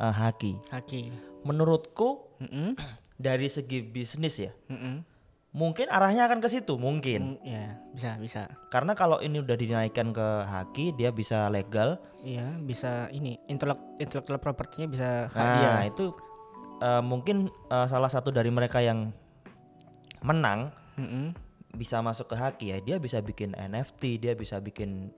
eh, 0.00 0.14
Haki. 0.16 0.52
Haki. 0.72 1.12
Menurutku 1.44 2.32
Mm-mm. 2.40 2.72
dari 3.20 3.46
segi 3.46 3.80
bisnis 3.80 4.40
ya 4.40 4.48
Mm-mm. 4.66 5.04
mungkin 5.52 5.92
arahnya 5.92 6.24
akan 6.24 6.40
ke 6.40 6.48
situ 6.48 6.80
mungkin 6.80 7.36
Mm, 7.36 7.44
Ya 7.44 7.76
bisa 7.92 8.16
bisa. 8.16 8.42
karena 8.68 8.96
kalau 8.96 9.20
ini 9.20 9.40
udah 9.40 9.56
dinaikkan 9.56 10.08
ke 10.10 10.26
Haki 10.46 10.96
dia 10.96 11.10
bisa 11.10 11.48
legal 11.48 12.00
Iya 12.20 12.48
bisa 12.60 13.08
ini 13.10 13.36
intelek 13.44 13.76
intellectual 13.98 14.40
propertinya 14.40 14.88
bisa 14.88 15.08
hak 15.28 15.36
nah 15.36 15.82
itu 15.84 16.16
eh, 16.80 17.02
mungkin 17.02 17.36
eh, 17.68 17.86
salah 17.88 18.08
satu 18.08 18.32
dari 18.32 18.48
mereka 18.48 18.80
yang 18.80 19.12
menang 20.20 20.72
Mm-mm. 20.96 21.32
bisa 21.72 22.00
masuk 22.00 22.28
ke 22.28 22.36
Haki 22.36 22.66
ya 22.70 22.78
dia 22.78 22.96
bisa 22.96 23.20
bikin 23.20 23.52
NFT 23.52 24.16
dia 24.16 24.32
bisa 24.32 24.60
bikin 24.60 25.12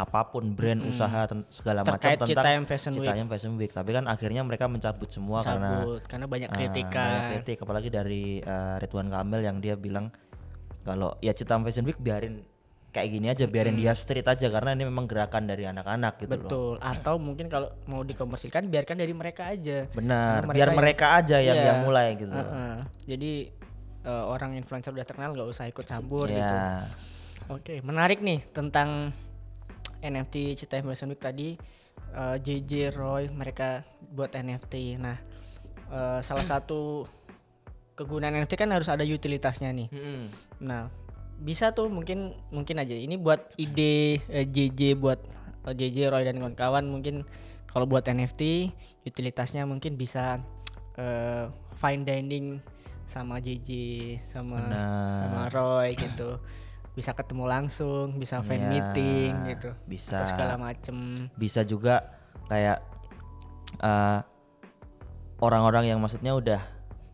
apa 0.00 0.20
pun 0.26 0.44
brand 0.50 0.78
usaha 0.80 1.24
ten- 1.24 1.48
segala 1.48 1.82
macam 1.82 1.98
tentang 1.98 2.24
Citayam 2.24 2.64
Fashion 2.64 2.92
Week. 2.92 3.02
Citayam 3.02 3.26
Fashion 3.26 3.52
Week 3.54 3.70
tapi 3.70 3.90
kan 3.90 4.04
akhirnya 4.04 4.40
mereka 4.40 4.64
mencabut 4.64 5.08
semua 5.08 5.40
karena 5.40 5.82
Cabut 5.82 6.02
karena 6.04 6.26
banyak 6.26 6.46
eh, 6.46 6.54
kritikan. 6.54 7.02
banyak 7.04 7.24
kritik 7.34 7.56
apalagi 7.60 7.88
dari 7.88 8.22
eh, 8.38 8.74
Ridwan 8.78 9.08
Kamil 9.08 9.40
yang 9.40 9.58
dia 9.58 9.74
bilang 9.74 10.14
kalau 10.80 11.18
ya 11.18 11.30
Citayam 11.30 11.62
Fashion 11.62 11.82
Week 11.82 11.96
biarin 11.96 12.46
kayak 12.88 13.08
gini 13.10 13.26
aja 13.28 13.44
biarin 13.44 13.76
dia 13.76 13.92
street 13.92 14.24
aja 14.24 14.48
karena 14.48 14.72
ini 14.72 14.82
memang 14.82 15.04
gerakan 15.04 15.44
dari 15.44 15.62
anak-anak 15.62 16.14
gitu 16.18 16.32
loh 16.32 16.40
Betul. 16.40 16.74
Atau 16.80 17.14
mungkin 17.16 17.46
kalau 17.46 17.68
mau 17.84 18.00
dikomersilkan 18.00 18.64
biarkan 18.64 18.96
dari 18.96 19.12
mereka 19.12 19.44
aja. 19.46 19.84
benar 19.90 20.42
Karena 20.42 20.54
biar 20.56 20.68
mereka 20.70 20.80
mereka 20.80 21.06
aja 21.18 21.36
yang 21.38 21.52
Iya. 21.54 21.66
yang 21.66 21.78
mulai 21.82 22.08
gitu 22.14 22.32
Heeh. 22.32 22.74
Jadi 23.06 23.32
eh, 24.00 24.24
orang 24.24 24.54
influencer 24.54 24.90
udah 24.90 25.04
terkenal 25.04 25.30
nggak 25.30 25.48
usah 25.48 25.66
ikut 25.66 25.84
campur 25.84 26.26
gitu. 26.26 26.40
ya 26.40 26.88
Oke, 27.46 27.80
menarik 27.80 28.20
nih 28.20 28.44
tentang 28.46 29.12
NFT 30.02 30.54
Citayam 30.58 30.88
Fashion 30.90 31.10
Week 31.10 31.22
tadi 31.22 31.54
eh, 32.14 32.36
JJ 32.38 32.94
Roy 32.94 33.28
mereka 33.30 33.82
buat 34.14 34.32
NFT. 34.34 34.98
Nah, 35.00 35.16
eh, 35.90 36.20
salah 36.22 36.46
satu 36.52 37.04
kegunaan 37.98 38.38
NFT 38.44 38.54
kan 38.54 38.70
harus 38.70 38.86
ada 38.86 39.02
utilitasnya 39.02 39.74
nih. 39.74 39.88
Nah, 40.62 40.86
bisa 41.38 41.70
tuh 41.70 41.86
mungkin 41.86 42.34
mungkin 42.50 42.82
aja 42.82 42.94
ini 42.94 43.14
buat 43.14 43.54
ide 43.54 44.18
eh, 44.26 44.46
JJ 44.46 44.98
buat 44.98 45.22
eh, 45.70 45.74
JJ 45.74 46.10
Roy 46.10 46.22
dan 46.26 46.42
kawan-kawan 46.42 46.86
mungkin 46.86 47.22
kalau 47.70 47.86
buat 47.86 48.06
NFT 48.06 48.74
utilitasnya 49.06 49.62
mungkin 49.62 49.94
bisa 49.94 50.42
eh, 50.98 51.46
fine 51.78 52.02
dining 52.02 52.58
sama 53.06 53.38
JJ 53.38 53.70
sama 54.26 54.60
Benar. 54.66 55.14
sama 55.22 55.42
Roy 55.54 55.88
gitu. 55.94 56.30
Bisa 56.98 57.14
ketemu 57.14 57.46
langsung, 57.46 58.18
bisa 58.18 58.42
fan 58.42 58.58
Iya, 58.58 58.68
meeting 58.74 59.32
gitu. 59.54 59.70
bisa. 59.86 60.18
Atau 60.18 60.34
segala 60.34 60.58
macem. 60.58 61.30
bisa 61.38 61.62
juga 61.62 62.18
kayak 62.50 62.82
eh, 63.78 64.18
orang-orang 65.38 65.94
yang 65.94 66.02
maksudnya 66.02 66.34
udah 66.34 66.58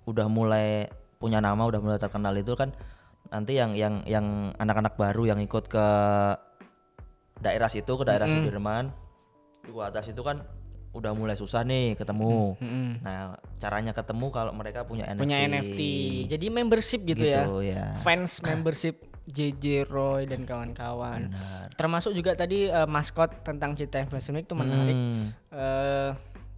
udah 0.09 0.27
mulai 0.29 0.89
punya 1.21 1.41
nama 1.41 1.61
udah 1.65 1.81
mulai 1.81 2.01
terkenal 2.01 2.33
itu 2.37 2.53
kan 2.57 2.73
nanti 3.29 3.57
yang 3.57 3.73
yang 3.73 4.05
yang 4.05 4.53
anak-anak 4.57 4.97
baru 4.97 5.33
yang 5.33 5.41
ikut 5.41 5.69
ke 5.69 5.87
daerah 7.41 7.69
situ 7.69 7.89
ke 7.89 8.05
daerah 8.05 8.29
Sudirman 8.29 8.93
di 9.65 9.73
atas 9.81 10.13
itu 10.13 10.21
kan 10.21 10.45
udah 10.95 11.11
mulai 11.17 11.35
susah 11.35 11.67
nih 11.67 11.99
ketemu 11.99 12.55
Mm-mm. 12.61 13.03
nah 13.03 13.35
caranya 13.59 13.91
ketemu 13.91 14.31
kalau 14.31 14.53
mereka 14.55 14.87
punya 14.87 15.09
NFT 15.11 15.21
Punya 15.25 15.39
NFT. 15.51 15.81
Jadi 16.31 16.47
membership 16.53 17.01
gitu, 17.03 17.25
ya. 17.27 17.43
Gitu, 17.43 17.57
ya. 17.67 17.85
Fans 18.05 18.39
membership 18.45 19.03
JJ 19.25 19.89
Roy 19.89 20.29
dan 20.29 20.45
kawan-kawan. 20.45 21.33
Termasuk 21.75 22.13
juga 22.13 22.37
tadi 22.37 22.69
eh, 22.69 22.89
maskot 22.89 23.41
tentang 23.41 23.73
Cita 23.73 24.05
Fashion 24.05 24.37
Week 24.37 24.45
itu 24.47 24.57
menarik. 24.57 24.97
Hmm, 24.97 25.33
Eh, 25.55 26.11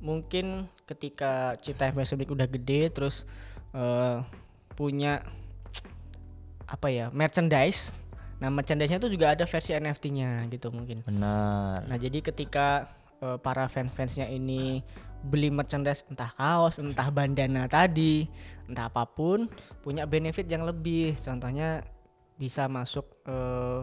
mungkin 0.02 0.66
ketika 0.85 1.54
Cita 1.62 1.88
Fashion 1.92 2.18
Week 2.18 2.30
udah 2.32 2.49
gede 2.50 2.90
terus 2.90 3.25
eh, 3.70 4.18
punya 4.75 5.23
apa 6.66 6.90
ya 6.90 7.06
merchandise. 7.14 8.02
Nah 8.37 8.52
merchandise-nya 8.52 9.00
itu 9.00 9.08
juga 9.08 9.32
ada 9.32 9.46
versi 9.49 9.73
NFT-nya 9.73 10.44
gitu 10.52 10.68
mungkin. 10.75 11.00
benar 11.06 11.87
Nah 11.87 11.96
jadi 11.96 12.18
ketika 12.20 12.90
eh, 13.23 13.38
para 13.38 13.70
fans-fansnya 13.70 14.26
ini 14.28 14.82
beli 15.26 15.49
merchandise 15.50 16.04
entah 16.06 16.30
kaos, 16.35 16.78
entah 16.78 17.08
bandana 17.11 17.66
tadi, 17.66 18.28
entah 18.68 18.87
apa 18.87 19.08
pun, 19.08 19.49
punya 19.82 20.04
benefit 20.06 20.46
yang 20.46 20.62
lebih. 20.62 21.16
Contohnya 21.18 21.82
bisa 22.36 22.68
masuk 22.68 23.24
eh, 23.28 23.82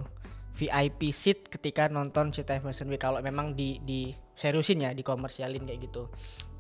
VIP 0.54 1.10
seat 1.10 1.50
ketika 1.50 1.90
nonton 1.90 2.30
Cita 2.30 2.62
Fashion 2.62 2.86
Week 2.94 3.02
kalau 3.02 3.18
memang 3.26 3.58
di 3.58 3.82
di 3.82 4.14
seriusin 4.38 4.86
ya, 4.86 4.94
di 4.94 5.02
komersialin 5.02 5.66
kayak 5.66 5.90
gitu. 5.90 6.10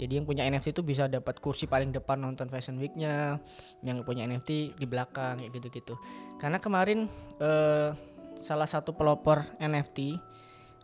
Jadi 0.01 0.17
yang 0.17 0.25
punya 0.25 0.45
NFT 0.49 0.73
itu 0.73 0.81
bisa 0.81 1.05
dapat 1.05 1.37
kursi 1.37 1.69
paling 1.69 1.93
depan 1.93 2.21
nonton 2.21 2.49
Fashion 2.49 2.81
Week-nya, 2.81 3.37
yang 3.85 4.01
punya 4.01 4.25
NFT 4.25 4.77
di 4.77 4.85
belakang 4.89 5.41
kayak 5.41 5.53
gitu-gitu. 5.53 5.93
Karena 6.41 6.57
kemarin 6.57 7.05
eh, 7.37 7.93
salah 8.41 8.67
satu 8.67 8.97
pelopor 8.97 9.45
NFT 9.61 10.17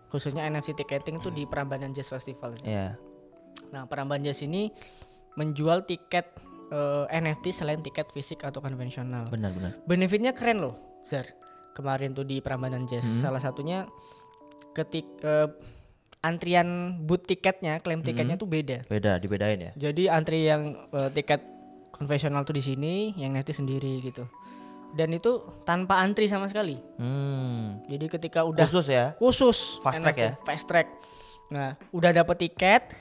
khususnya 0.09 0.45
NFC 0.49 0.73
ticketing 0.73 1.21
tuh 1.21 1.29
di 1.29 1.45
Prambanan 1.45 1.93
Jazz 1.93 2.09
Festival. 2.09 2.57
ya 2.65 2.97
Nah, 3.69 3.85
Prambanan 3.85 4.25
Jazz 4.25 4.41
ini 4.41 4.73
menjual 5.37 5.85
tiket 5.85 6.25
eh, 6.73 7.05
NFT 7.09 7.53
selain 7.53 7.81
tiket 7.85 8.09
fisik 8.13 8.41
atau 8.41 8.61
konvensional. 8.61 9.29
benar-benar 9.29 9.77
Benefitnya 9.85 10.33
keren 10.33 10.65
loh, 10.65 10.75
Zar. 11.09 11.25
Kemarin 11.73 12.13
tuh 12.13 12.21
di 12.21 12.37
Prambanan 12.37 12.85
Jazz. 12.85 13.07
Salah 13.25 13.41
satunya 13.41 13.89
ketik 14.77 15.09
eh, 15.25 15.49
antrian 16.21 17.01
booth 17.01 17.25
tiketnya, 17.25 17.81
klaim 17.81 18.05
tiketnya 18.05 18.37
tuh 18.37 18.45
beda. 18.45 18.85
beda 18.85 19.17
dibedain 19.17 19.57
ya? 19.57 19.71
Jadi 19.73 20.05
antri 20.05 20.45
yang 20.45 20.77
eh, 20.93 21.09
tiket 21.09 21.41
konvensional 21.89 22.45
tuh 22.45 22.53
di 22.53 22.63
sini, 22.63 23.17
yang 23.17 23.33
NFT 23.33 23.65
sendiri 23.65 24.05
gitu. 24.05 24.29
Dan 24.93 25.13
itu 25.13 25.41
tanpa 25.65 26.01
antri 26.01 26.25
sama 26.29 26.45
sekali. 26.45 26.77
hmm. 26.77 27.89
Jadi 27.89 28.05
ketika 28.09 28.45
udah 28.45 28.65
khusus 28.65 28.87
ya? 28.89 29.17
Khusus. 29.17 29.57
Fast 29.81 30.01
track 30.05 30.17
ya? 30.17 30.31
fast 30.45 30.65
track. 30.69 30.87
Nah 31.49 31.73
udah 31.89 32.13
dapet 32.13 32.49
tiket 32.49 32.93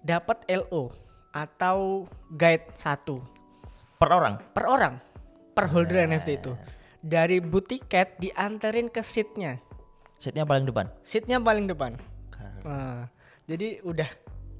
dapat 0.00 0.44
LO 0.48 0.92
atau 1.32 2.08
guide 2.32 2.72
satu. 2.76 3.20
Per 4.00 4.08
orang? 4.08 4.40
Per 4.52 4.64
orang. 4.64 4.94
Per 5.52 5.66
holder 5.68 6.08
NFT 6.08 6.28
itu 6.40 6.52
dari 7.00 7.40
booth 7.40 7.66
tiket 7.66 8.16
dianterin 8.16 8.86
ke 8.86 9.00
seatnya 9.00 9.58
seatnya 10.16 10.44
paling 10.44 10.64
depan 10.64 10.86
seatnya 11.00 11.38
paling 11.38 11.66
depan 11.66 11.96
Nah, 12.60 13.08
jadi 13.44 13.80
udah 13.80 14.04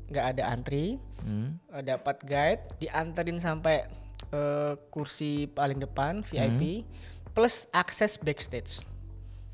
nggak 0.09 0.27
ada 0.33 0.49
antri 0.49 0.97
Hmm. 1.21 1.61
eh, 1.69 1.85
dapat 1.85 2.17
guide 2.25 2.65
dianterin 2.79 3.37
sampai 3.37 3.85
eh, 4.27 4.73
kursi 4.89 5.45
paling 5.45 5.77
depan 5.79 6.25
VIP 6.25 6.89
plus 7.31 7.69
akses 7.71 8.17
backstage 8.17 8.81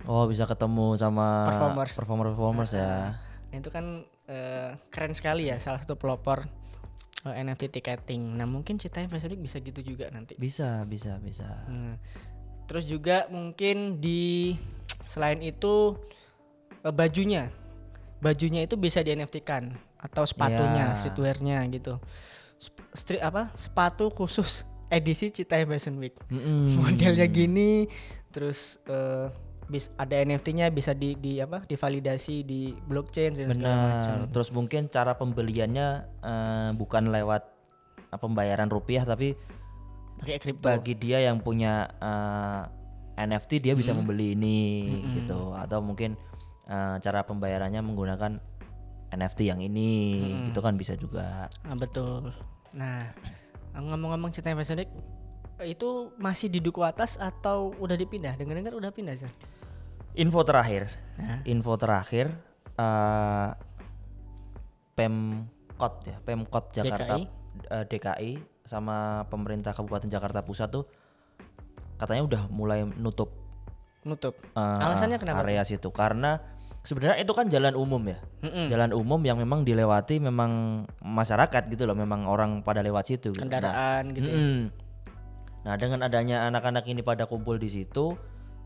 Oh 0.05 0.31
bisa 0.31 0.47
ketemu 0.47 0.95
sama 0.95 1.43
Performers. 1.45 1.93
performer 1.93 2.27
performers 2.31 2.71
ya. 2.71 2.87
Nah, 2.87 3.13
itu 3.51 3.67
kan 3.67 4.07
eh, 4.27 4.79
keren 4.87 5.11
sekali 5.11 5.51
ya 5.51 5.59
salah 5.59 5.83
satu 5.83 5.99
pelopor 5.99 6.47
NFT 7.27 7.67
ticketing. 7.73 8.39
Nah 8.39 8.47
mungkin 8.47 8.79
ceritanya 8.79 9.11
Week 9.11 9.43
bisa 9.43 9.59
gitu 9.59 9.83
juga 9.83 10.07
nanti. 10.15 10.39
Bisa 10.39 10.87
bisa 10.87 11.19
bisa. 11.19 11.67
Nah, 11.67 11.99
terus 12.67 12.85
juga 12.85 13.27
mungkin 13.31 13.99
di 13.99 14.55
selain 15.03 15.39
itu 15.41 15.95
eh, 16.83 16.91
bajunya, 16.91 17.51
bajunya 18.19 18.67
itu 18.67 18.75
bisa 18.75 19.01
di 19.01 19.11
NFT 19.11 19.43
kan 19.43 19.75
atau 19.97 20.23
sepatunya, 20.23 20.93
Ya. 20.93 20.95
streetwearnya 20.95 21.59
gitu. 21.73 21.99
Sp- 22.59 22.89
Street 22.93 23.23
apa? 23.23 23.51
Sepatu 23.53 24.09
khusus 24.09 24.65
edisi 24.87 25.29
Citai 25.29 25.67
Fashion 25.67 25.99
Week. 25.99 26.15
Mm-mm. 26.31 26.79
Modelnya 26.79 27.27
gini, 27.27 27.91
terus 28.31 28.79
eh, 28.87 29.29
bis 29.67 29.91
ada 29.99 30.15
NFT-nya 30.15 30.71
bisa 30.71 30.95
di, 30.95 31.19
di 31.19 31.43
apa? 31.43 31.67
Divalidasi 31.67 32.47
di 32.47 32.71
blockchain 32.73 33.35
dan 33.35 33.51
segala 33.51 33.75
macam. 33.77 34.15
Benar. 34.23 34.31
Terus 34.31 34.49
mungkin 34.55 34.83
cara 34.87 35.13
pembeliannya 35.19 35.89
eh, 36.23 36.71
bukan 36.79 37.11
lewat 37.11 37.43
eh, 38.15 38.19
pembayaran 38.19 38.71
rupiah 38.71 39.03
tapi 39.03 39.35
Pakai 40.17 40.41
kripto. 40.41 40.65
bagi 40.65 40.95
dia 40.97 41.21
yang 41.21 41.41
punya 41.45 41.87
eh, 42.01 42.63
NFT 43.17 43.65
dia 43.65 43.73
bisa 43.73 43.97
membeli 43.97 44.37
ini 44.37 44.89
gitu 45.17 45.53
atau 45.57 45.81
mungkin 45.81 46.17
eh, 46.69 46.97
cara 47.01 47.25
pembayarannya 47.25 47.81
menggunakan 47.81 48.33
NFT 49.13 49.41
yang 49.49 49.61
ini 49.63 50.21
gitu 50.51 50.61
kan 50.61 50.75
bisa 50.75 50.99
juga. 50.99 51.47
Ah, 51.63 51.77
betul. 51.79 52.35
Nah, 52.75 53.09
ngomong-ngomong 53.77 54.35
Week 54.35 54.91
eh, 55.63 55.73
itu 55.73 56.13
masih 56.21 56.53
di 56.53 56.61
Duku 56.61 56.85
Atas 56.85 57.17
atau 57.17 57.73
udah 57.81 57.97
dipindah? 57.97 58.37
Dengar-dengar 58.37 58.77
udah 58.77 58.93
pindah 58.93 59.17
sih. 59.17 59.31
Info 60.17 60.45
terakhir. 60.45 60.89
Nah. 61.17 61.41
Info 61.49 61.77
terakhir 61.81 62.33
eh 62.77 63.51
Pemkot 64.97 66.09
ya, 66.09 66.17
Pemkot 66.25 66.73
Jakarta 66.73 67.21
DKI. 67.21 67.25
eh, 67.69 67.85
DKI 67.85 68.33
sama 68.67 69.25
pemerintah 69.31 69.71
Kabupaten 69.73 70.11
Jakarta 70.11 70.43
Pusat 70.43 70.69
tuh 70.75 70.85
katanya 71.97 72.23
udah 72.27 72.43
mulai 72.53 72.85
nutup 72.85 73.33
Nutup. 74.07 74.39
eh, 74.39 74.61
Alasannya 74.61 75.19
kenapa? 75.19 75.43
area 75.43 75.67
situ 75.67 75.91
karena 75.91 76.39
sebenarnya 76.87 77.19
itu 77.19 77.35
kan 77.35 77.51
jalan 77.51 77.75
umum 77.75 77.99
ya. 78.07 78.23
Mm-mm. 78.47 78.71
Jalan 78.71 78.95
umum 78.95 79.19
yang 79.27 79.35
memang 79.43 79.67
dilewati 79.67 80.23
memang 80.23 80.85
masyarakat 81.03 81.67
gitu 81.75 81.83
loh, 81.91 81.99
memang 81.99 82.31
orang 82.31 82.63
pada 82.63 82.87
lewat 82.87 83.11
situ 83.11 83.35
gitu. 83.35 83.43
Nah, 83.43 83.51
Kendaraan 83.51 84.05
gitu. 84.15 84.31
ya. 84.31 84.39
Mm-mm. 84.39 84.61
Nah, 85.67 85.75
dengan 85.75 86.07
adanya 86.07 86.47
anak-anak 86.47 86.87
ini 86.87 87.03
pada 87.03 87.27
kumpul 87.27 87.59
di 87.59 87.67
situ, 87.67 88.15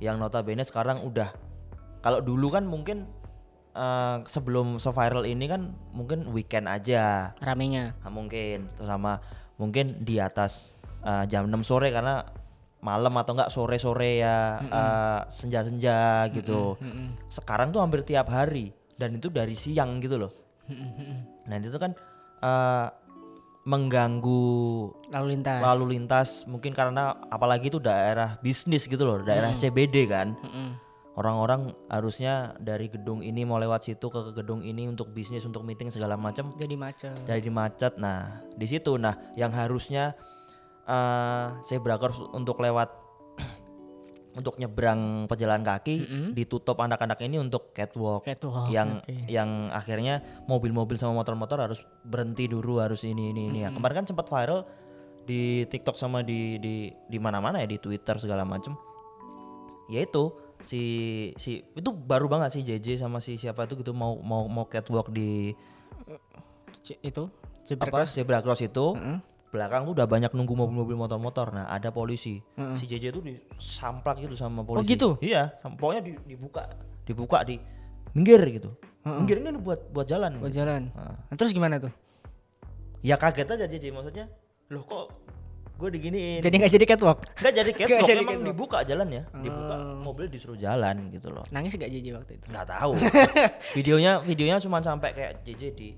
yang 0.04 0.20
notabene 0.20 0.60
sekarang 0.60 1.00
udah 1.00 1.32
kalau 2.04 2.20
dulu 2.20 2.52
kan 2.52 2.68
mungkin 2.68 3.08
eh, 3.70 4.16
sebelum 4.24 4.76
so 4.76 4.90
viral 4.90 5.22
ini 5.22 5.44
kan 5.44 5.70
mungkin 5.90 6.30
weekend 6.30 6.66
aja, 6.66 7.34
Ramenya. 7.38 7.94
Nah, 8.00 8.10
mungkin 8.10 8.68
terus 8.68 8.86
sama 8.86 9.18
mungkin 9.56 10.00
di 10.00 10.16
atas 10.16 10.72
eh, 11.00 11.24
jam 11.26 11.44
6 11.44 11.60
sore 11.60 11.90
karena 11.90 12.24
malam 12.80 13.12
atau 13.14 13.36
enggak 13.36 13.52
sore-sore 13.52 14.18
ya 14.18 14.36
eh, 14.62 15.20
senja-senja 15.28 16.28
gitu. 16.32 16.76
Mm-mm. 16.78 17.16
Sekarang 17.26 17.70
tuh 17.70 17.80
hampir 17.80 18.00
tiap 18.02 18.28
hari 18.28 18.72
dan 18.96 19.14
itu 19.14 19.28
dari 19.28 19.52
siang 19.52 19.98
gitu 19.98 20.16
loh. 20.16 20.32
Nah, 21.44 21.56
itu 21.56 21.76
kan 21.76 21.92
eh, 22.40 22.86
mengganggu 23.60 24.56
Lalu 25.12 25.26
lintas. 25.36 25.60
lalu 25.60 25.84
lintas 25.92 26.28
mungkin 26.44 26.72
karena 26.72 27.12
apalagi 27.28 27.68
itu 27.68 27.76
daerah 27.76 28.40
bisnis 28.40 28.88
gitu 28.88 29.04
loh 29.04 29.20
daerah 29.20 29.52
CBD 29.52 30.08
kan 30.08 30.32
Mm-mm. 30.34 30.68
Orang-orang 31.20 31.76
harusnya 31.92 32.56
dari 32.56 32.88
gedung 32.88 33.20
ini 33.20 33.44
mau 33.44 33.60
lewat 33.60 33.84
situ 33.84 34.08
ke 34.08 34.32
gedung 34.32 34.64
ini 34.64 34.88
untuk 34.88 35.12
bisnis 35.12 35.44
untuk 35.44 35.60
meeting 35.68 35.92
segala 35.92 36.16
macam. 36.16 36.56
Jadi 36.56 36.74
macet. 36.80 37.12
jadi 37.28 37.50
macet. 37.52 37.92
Nah 38.00 38.40
di 38.56 38.64
situ. 38.64 38.96
Nah 38.96 39.12
yang 39.36 39.52
harusnya 39.52 40.16
eh 40.88 41.46
zebra 41.60 42.00
cross 42.00 42.24
untuk 42.32 42.58
lewat 42.64 42.88
untuk 44.40 44.56
nyebrang 44.56 45.28
pejalan 45.28 45.60
kaki 45.60 46.08
ditutup 46.32 46.80
anak-anak 46.80 47.20
ini 47.20 47.36
untuk 47.36 47.76
catwalk. 47.76 48.24
Catwalk, 48.24 48.72
yang 48.72 49.04
oke. 49.04 49.28
yang 49.28 49.68
akhirnya 49.70 50.24
mobil-mobil 50.48 50.96
sama 50.96 51.20
motor-motor 51.20 51.60
harus 51.60 51.84
berhenti 52.02 52.48
dulu 52.48 52.80
harus 52.80 53.04
ini 53.04 53.36
ini 53.36 53.52
ini. 53.52 53.58
Ya. 53.68 53.70
kemarin 53.70 54.02
kan 54.02 54.06
sempat 54.08 54.32
viral 54.32 54.64
di 55.28 55.68
TikTok 55.68 56.00
sama 56.00 56.24
di 56.24 56.56
di 56.58 56.88
di 56.88 57.18
mana-mana 57.20 57.60
ya 57.60 57.68
di 57.68 57.76
Twitter 57.76 58.16
segala 58.16 58.48
macem. 58.48 58.72
Ya 59.90 60.06
itu 60.06 60.49
si 60.60 60.82
si 61.34 61.64
itu 61.66 61.90
baru 61.90 62.26
banget 62.26 62.50
sih 62.52 62.62
JJ 62.62 63.00
sama 63.00 63.18
si 63.18 63.34
siapa 63.34 63.64
itu 63.64 63.76
gitu 63.76 63.90
mau 63.90 64.20
mau 64.20 64.44
mau 64.44 64.64
catwalk 64.64 65.08
di 65.08 65.56
C- 66.80 67.00
itu 67.00 67.28
zebra 67.62 67.86
apa 67.86 67.96
cross. 68.02 68.10
zebra 68.12 68.38
cross 68.40 68.60
itu 68.60 68.86
Heeh. 68.92 69.18
belakang 69.50 69.84
tuh 69.84 69.92
udah 69.92 70.06
banyak 70.06 70.30
nunggu 70.30 70.54
mobil-mobil 70.54 70.96
motor-motor 70.96 71.50
nah 71.50 71.66
ada 71.66 71.88
polisi 71.88 72.40
Heeh. 72.54 72.76
si 72.76 72.84
JJ 72.84 73.04
tuh 73.10 73.22
disamplak 73.22 74.18
gitu 74.18 74.34
sama 74.34 74.60
polisi 74.60 74.88
gitu? 74.90 75.16
iya 75.20 75.48
pokoknya 75.56 76.02
di- 76.02 76.20
dibuka 76.26 76.68
dibuka 77.04 77.40
di 77.42 77.56
minggir 78.12 78.40
gitu 78.50 78.70
minggir 79.00 79.40
ini 79.40 79.56
buat 79.56 79.88
buat 79.88 80.04
jalan 80.04 80.38
buat 80.38 80.52
jalan. 80.52 80.92
Heeh. 80.92 81.14
Nah, 81.24 81.36
terus 81.36 81.52
gimana 81.52 81.80
tuh? 81.80 81.92
ya 83.00 83.16
kaget 83.16 83.48
aja 83.48 83.64
JJ 83.64 83.84
maksudnya 83.90 84.28
loh 84.68 84.84
kok 84.84 85.08
gue 85.80 85.90
diginiin 85.90 86.40
Jadi 86.40 86.54
nggak 86.54 86.72
jadi 86.72 86.84
catwalk? 86.86 87.18
Nggak 87.34 87.52
jadi 87.54 87.70
Nggak 87.72 87.80
catwalk 87.82 88.06
jadi 88.06 88.20
emang 88.20 88.34
catwalk. 88.34 88.48
dibuka 88.50 88.78
jalan 88.82 89.08
ya 89.08 89.22
dibuka 89.34 89.74
Oh. 89.80 89.96
mobil 90.02 90.26
disuruh 90.26 90.54
jalan 90.54 90.96
gitu 91.08 91.28
loh 91.28 91.44
Nangis 91.48 91.72
gak 91.74 91.88
JJ 91.88 92.06
waktu 92.14 92.32
itu? 92.36 92.46
nggak 92.46 92.66
tahu 92.68 92.92
videonya 93.76 94.12
videonya 94.20 94.56
cuma 94.58 94.78
sampai 94.78 95.10
kayak 95.10 95.32
JJ 95.42 95.62
di 95.72 95.88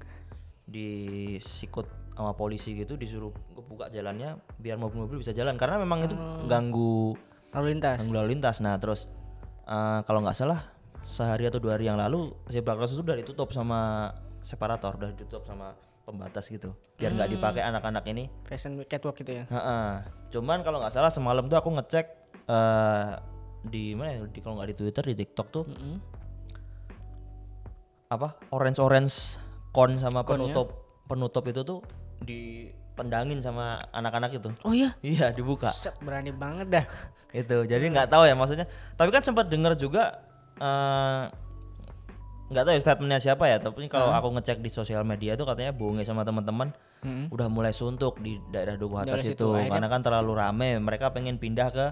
di 0.65 0.89
sikut 1.37 1.85
sama 2.13 2.33
polisi 2.33 2.73
gitu 2.73 2.95
disuruh 2.95 3.33
buka 3.59 3.89
jalannya 3.89 4.37
biar 4.57 4.77
mobil-mobil 4.77 5.19
bisa 5.19 5.33
jalan 5.33 5.57
karena 5.57 5.77
memang 5.77 6.05
itu 6.05 6.15
ganggu 6.47 7.17
Lalu 7.51 7.67
lintas. 7.73 7.99
ganggu 7.99 8.13
lalu 8.15 8.29
lintas 8.31 8.57
nah 8.59 8.77
terus 8.77 9.09
eh, 9.65 10.01
kalau 10.03 10.21
nggak 10.21 10.35
salah 10.35 10.61
sehari 11.03 11.45
atau 11.45 11.59
dua 11.59 11.75
hari 11.75 11.87
yang 11.87 11.97
lalu 11.97 12.31
zebra 12.47 12.73
cross 12.73 12.91
itu 12.91 13.01
udah 13.01 13.17
ditutup 13.17 13.49
sama 13.49 14.13
separator 14.39 14.95
udah 14.95 15.11
ditutup 15.11 15.43
sama 15.43 15.75
pembatas 16.03 16.51
gitu 16.51 16.75
biar 16.99 17.15
nggak 17.15 17.31
dipakai 17.31 17.63
anak-anak 17.63 18.03
ini 18.11 18.27
Fashion 18.47 18.79
catwalk 18.87 19.19
gitu 19.19 19.43
ya. 19.43 19.45
Ha-ha. 19.51 20.03
Cuman 20.31 20.63
kalau 20.63 20.83
nggak 20.83 20.95
salah 20.95 21.11
semalam 21.11 21.47
tuh 21.47 21.59
aku 21.59 21.71
ngecek 21.75 22.07
eh 22.47 23.11
di 23.63 23.95
mana 23.95 24.19
ya? 24.19 24.21
Di 24.27 24.39
kalau 24.43 24.59
nggak 24.59 24.71
di 24.75 24.77
Twitter 24.77 25.05
di 25.07 25.15
TikTok 25.15 25.49
tuh 25.51 25.65
Mm-mm. 25.67 25.97
apa 28.13 28.37
orange 28.53 28.79
orange 28.83 29.15
kon 29.73 29.97
sama 29.97 30.21
ya? 30.21 30.29
penutup 30.29 30.69
penutup 31.09 31.45
itu 31.49 31.61
tuh 31.65 31.81
dipendangin 32.23 33.41
sama 33.41 33.81
anak-anak 33.91 34.37
itu. 34.37 34.51
Oh 34.63 34.75
iya. 34.77 34.95
Iya 35.03 35.33
dibuka 35.33 35.73
Set, 35.73 35.97
berani 36.05 36.31
banget 36.31 36.67
dah. 36.71 36.85
itu. 37.33 37.65
Jadi 37.65 37.85
nggak 37.89 38.13
tahu 38.13 38.29
ya 38.29 38.35
maksudnya. 38.37 38.67
Tapi 38.95 39.09
kan 39.11 39.23
sempat 39.25 39.49
dengar 39.49 39.73
juga 39.75 40.23
eh, 40.61 41.25
nggak 42.53 42.63
tahu 42.63 42.73
ya 42.73 42.81
statementnya 42.81 43.19
siapa 43.19 43.45
ya. 43.47 43.57
Tapi 43.57 43.89
kalau 43.89 44.09
aku 44.09 44.29
ngecek 44.33 44.59
di 44.59 44.69
sosial 44.69 45.03
media 45.03 45.33
tuh 45.33 45.45
katanya 45.45 45.73
Bunge 45.73 46.03
sama 46.03 46.23
teman-teman 46.23 46.71
Mm-mm. 47.01 47.27
udah 47.29 47.49
mulai 47.49 47.73
suntuk 47.73 48.17
di 48.19 48.37
daerah 48.47 48.77
Duku 48.77 48.95
Atas 48.95 49.21
itu 49.21 49.33
situ. 49.33 49.49
Akhirnya- 49.51 49.73
karena 49.73 49.89
kan 49.89 50.01
terlalu 50.01 50.33
rame. 50.35 50.71
Mereka 50.79 51.11
pengen 51.11 51.37
pindah 51.37 51.69
ke 51.69 51.87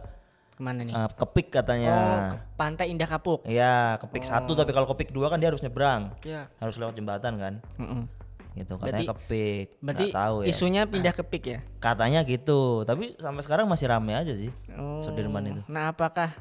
Ke 0.52 0.60
mana 0.60 0.80
nih? 0.82 0.92
eh, 0.92 1.08
Kepik 1.10 1.48
katanya. 1.50 1.90
Oh, 1.90 2.18
ke 2.28 2.36
Pantai 2.54 2.86
Indah 2.88 3.08
Kapuk. 3.08 3.40
Iya, 3.42 3.96
kepik 3.96 4.20
satu 4.22 4.52
tapi 4.52 4.70
kalau 4.70 4.84
kepik 4.86 5.08
dua 5.08 5.26
kan 5.26 5.36
dia 5.36 5.48
harus 5.48 5.58
nyebrang, 5.58 6.12
Iya. 6.20 6.52
harus 6.54 6.76
lewat 6.76 6.92
jembatan 6.92 7.34
kan, 7.34 7.54
Mm-mm. 7.74 8.04
gitu 8.52 8.76
katanya 8.76 9.08
kepik. 9.10 9.80
Berarti 9.80 10.04
Nggak 10.06 10.20
tahu 10.20 10.36
ya. 10.38 10.46
isunya 10.46 10.82
pindah 10.84 11.12
ke 11.12 11.24
PIK 11.24 11.44
ya? 11.46 11.60
Katanya 11.78 12.20
gitu, 12.22 12.84
tapi 12.84 13.16
sampai 13.16 13.40
sekarang 13.40 13.66
masih 13.66 13.88
rame 13.88 14.12
aja 14.12 14.30
sih. 14.30 14.52
Oh. 14.70 15.00
Sudirman 15.00 15.48
itu. 15.48 15.62
Nah, 15.66 15.88
apakah 15.88 16.36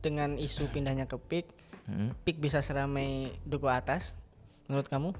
dengan 0.00 0.34
isu 0.34 0.66
pindahnya 0.66 1.04
ke 1.04 1.14
PIK, 1.14 1.46
Hmm. 1.90 2.10
PIK 2.22 2.36
bisa 2.38 2.62
seramai 2.62 3.34
Duku 3.42 3.66
Atas? 3.66 4.14
Menurut 4.70 4.86
kamu? 4.86 5.10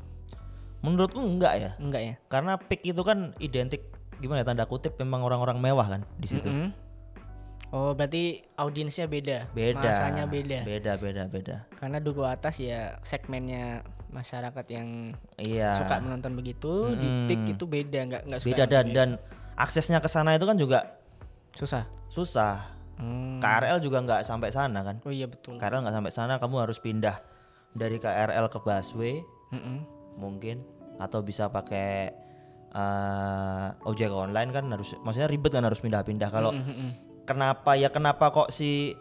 Menurutku 0.81 1.19
enggak 1.21 1.55
ya, 1.59 1.71
Enggak 1.77 2.03
ya? 2.03 2.15
karena 2.31 2.57
pik 2.57 2.81
itu 2.87 3.03
kan 3.03 3.37
identik 3.37 3.85
gimana 4.17 4.41
ya 4.41 4.49
tanda 4.49 4.65
kutip 4.65 4.97
memang 4.97 5.21
orang-orang 5.21 5.59
mewah 5.59 5.85
kan 5.85 6.03
di 6.17 6.29
situ. 6.31 6.49
Mm-mm. 6.49 6.73
Oh, 7.71 7.95
berarti 7.95 8.43
audiensnya 8.57 9.07
beda. 9.07 9.47
Beda. 9.53 9.79
Masanya 9.79 10.25
beda. 10.27 10.67
Beda, 10.67 10.93
beda, 10.97 11.23
beda. 11.29 11.57
Karena 11.79 11.99
Duku 12.01 12.25
Atas 12.25 12.59
ya 12.59 12.99
segmennya 13.03 13.85
masyarakat 14.11 14.67
yang 14.73 15.15
Iya. 15.39 15.79
suka 15.79 16.01
menonton 16.01 16.35
begitu, 16.35 16.97
di 16.97 17.07
PIK 17.31 17.55
itu 17.55 17.65
beda, 17.69 18.01
nggak 18.11 18.23
nggak 18.27 18.41
suka 18.41 18.51
Beda 18.51 18.65
dan 18.67 18.87
dan 18.91 19.09
aksesnya 19.55 20.01
ke 20.01 20.09
sana 20.09 20.35
itu 20.35 20.49
kan 20.49 20.57
juga 20.57 20.99
susah. 21.53 21.85
susah. 22.09 22.80
Hmm. 23.01 23.41
KRL 23.41 23.81
juga 23.81 24.05
nggak 24.05 24.23
sampai 24.29 24.53
sana 24.53 24.85
kan. 24.85 25.01
Oh 25.03 25.13
iya 25.13 25.25
betul. 25.25 25.57
KRL 25.57 25.81
nggak 25.81 25.97
sampai 25.97 26.13
sana, 26.13 26.37
kamu 26.37 26.69
harus 26.69 26.77
pindah 26.77 27.17
dari 27.75 28.03
KRL 28.03 28.51
ke 28.51 28.59
busway 28.59 29.23
Mm-mm. 29.55 29.79
mungkin 30.19 30.63
atau 30.99 31.23
bisa 31.23 31.49
pakai 31.49 32.11
eh, 32.71 33.67
ojek 33.87 34.11
online 34.11 34.51
kan 34.51 34.67
harus 34.71 34.95
maksudnya 35.01 35.31
ribet 35.31 35.55
kan 35.55 35.65
harus 35.65 35.79
pindah-pindah 35.79 36.29
kalau 36.31 36.51
Mm-mm. 36.51 37.23
kenapa 37.25 37.79
ya 37.79 37.89
kenapa 37.95 38.35
kok 38.35 38.51
si 38.51 38.95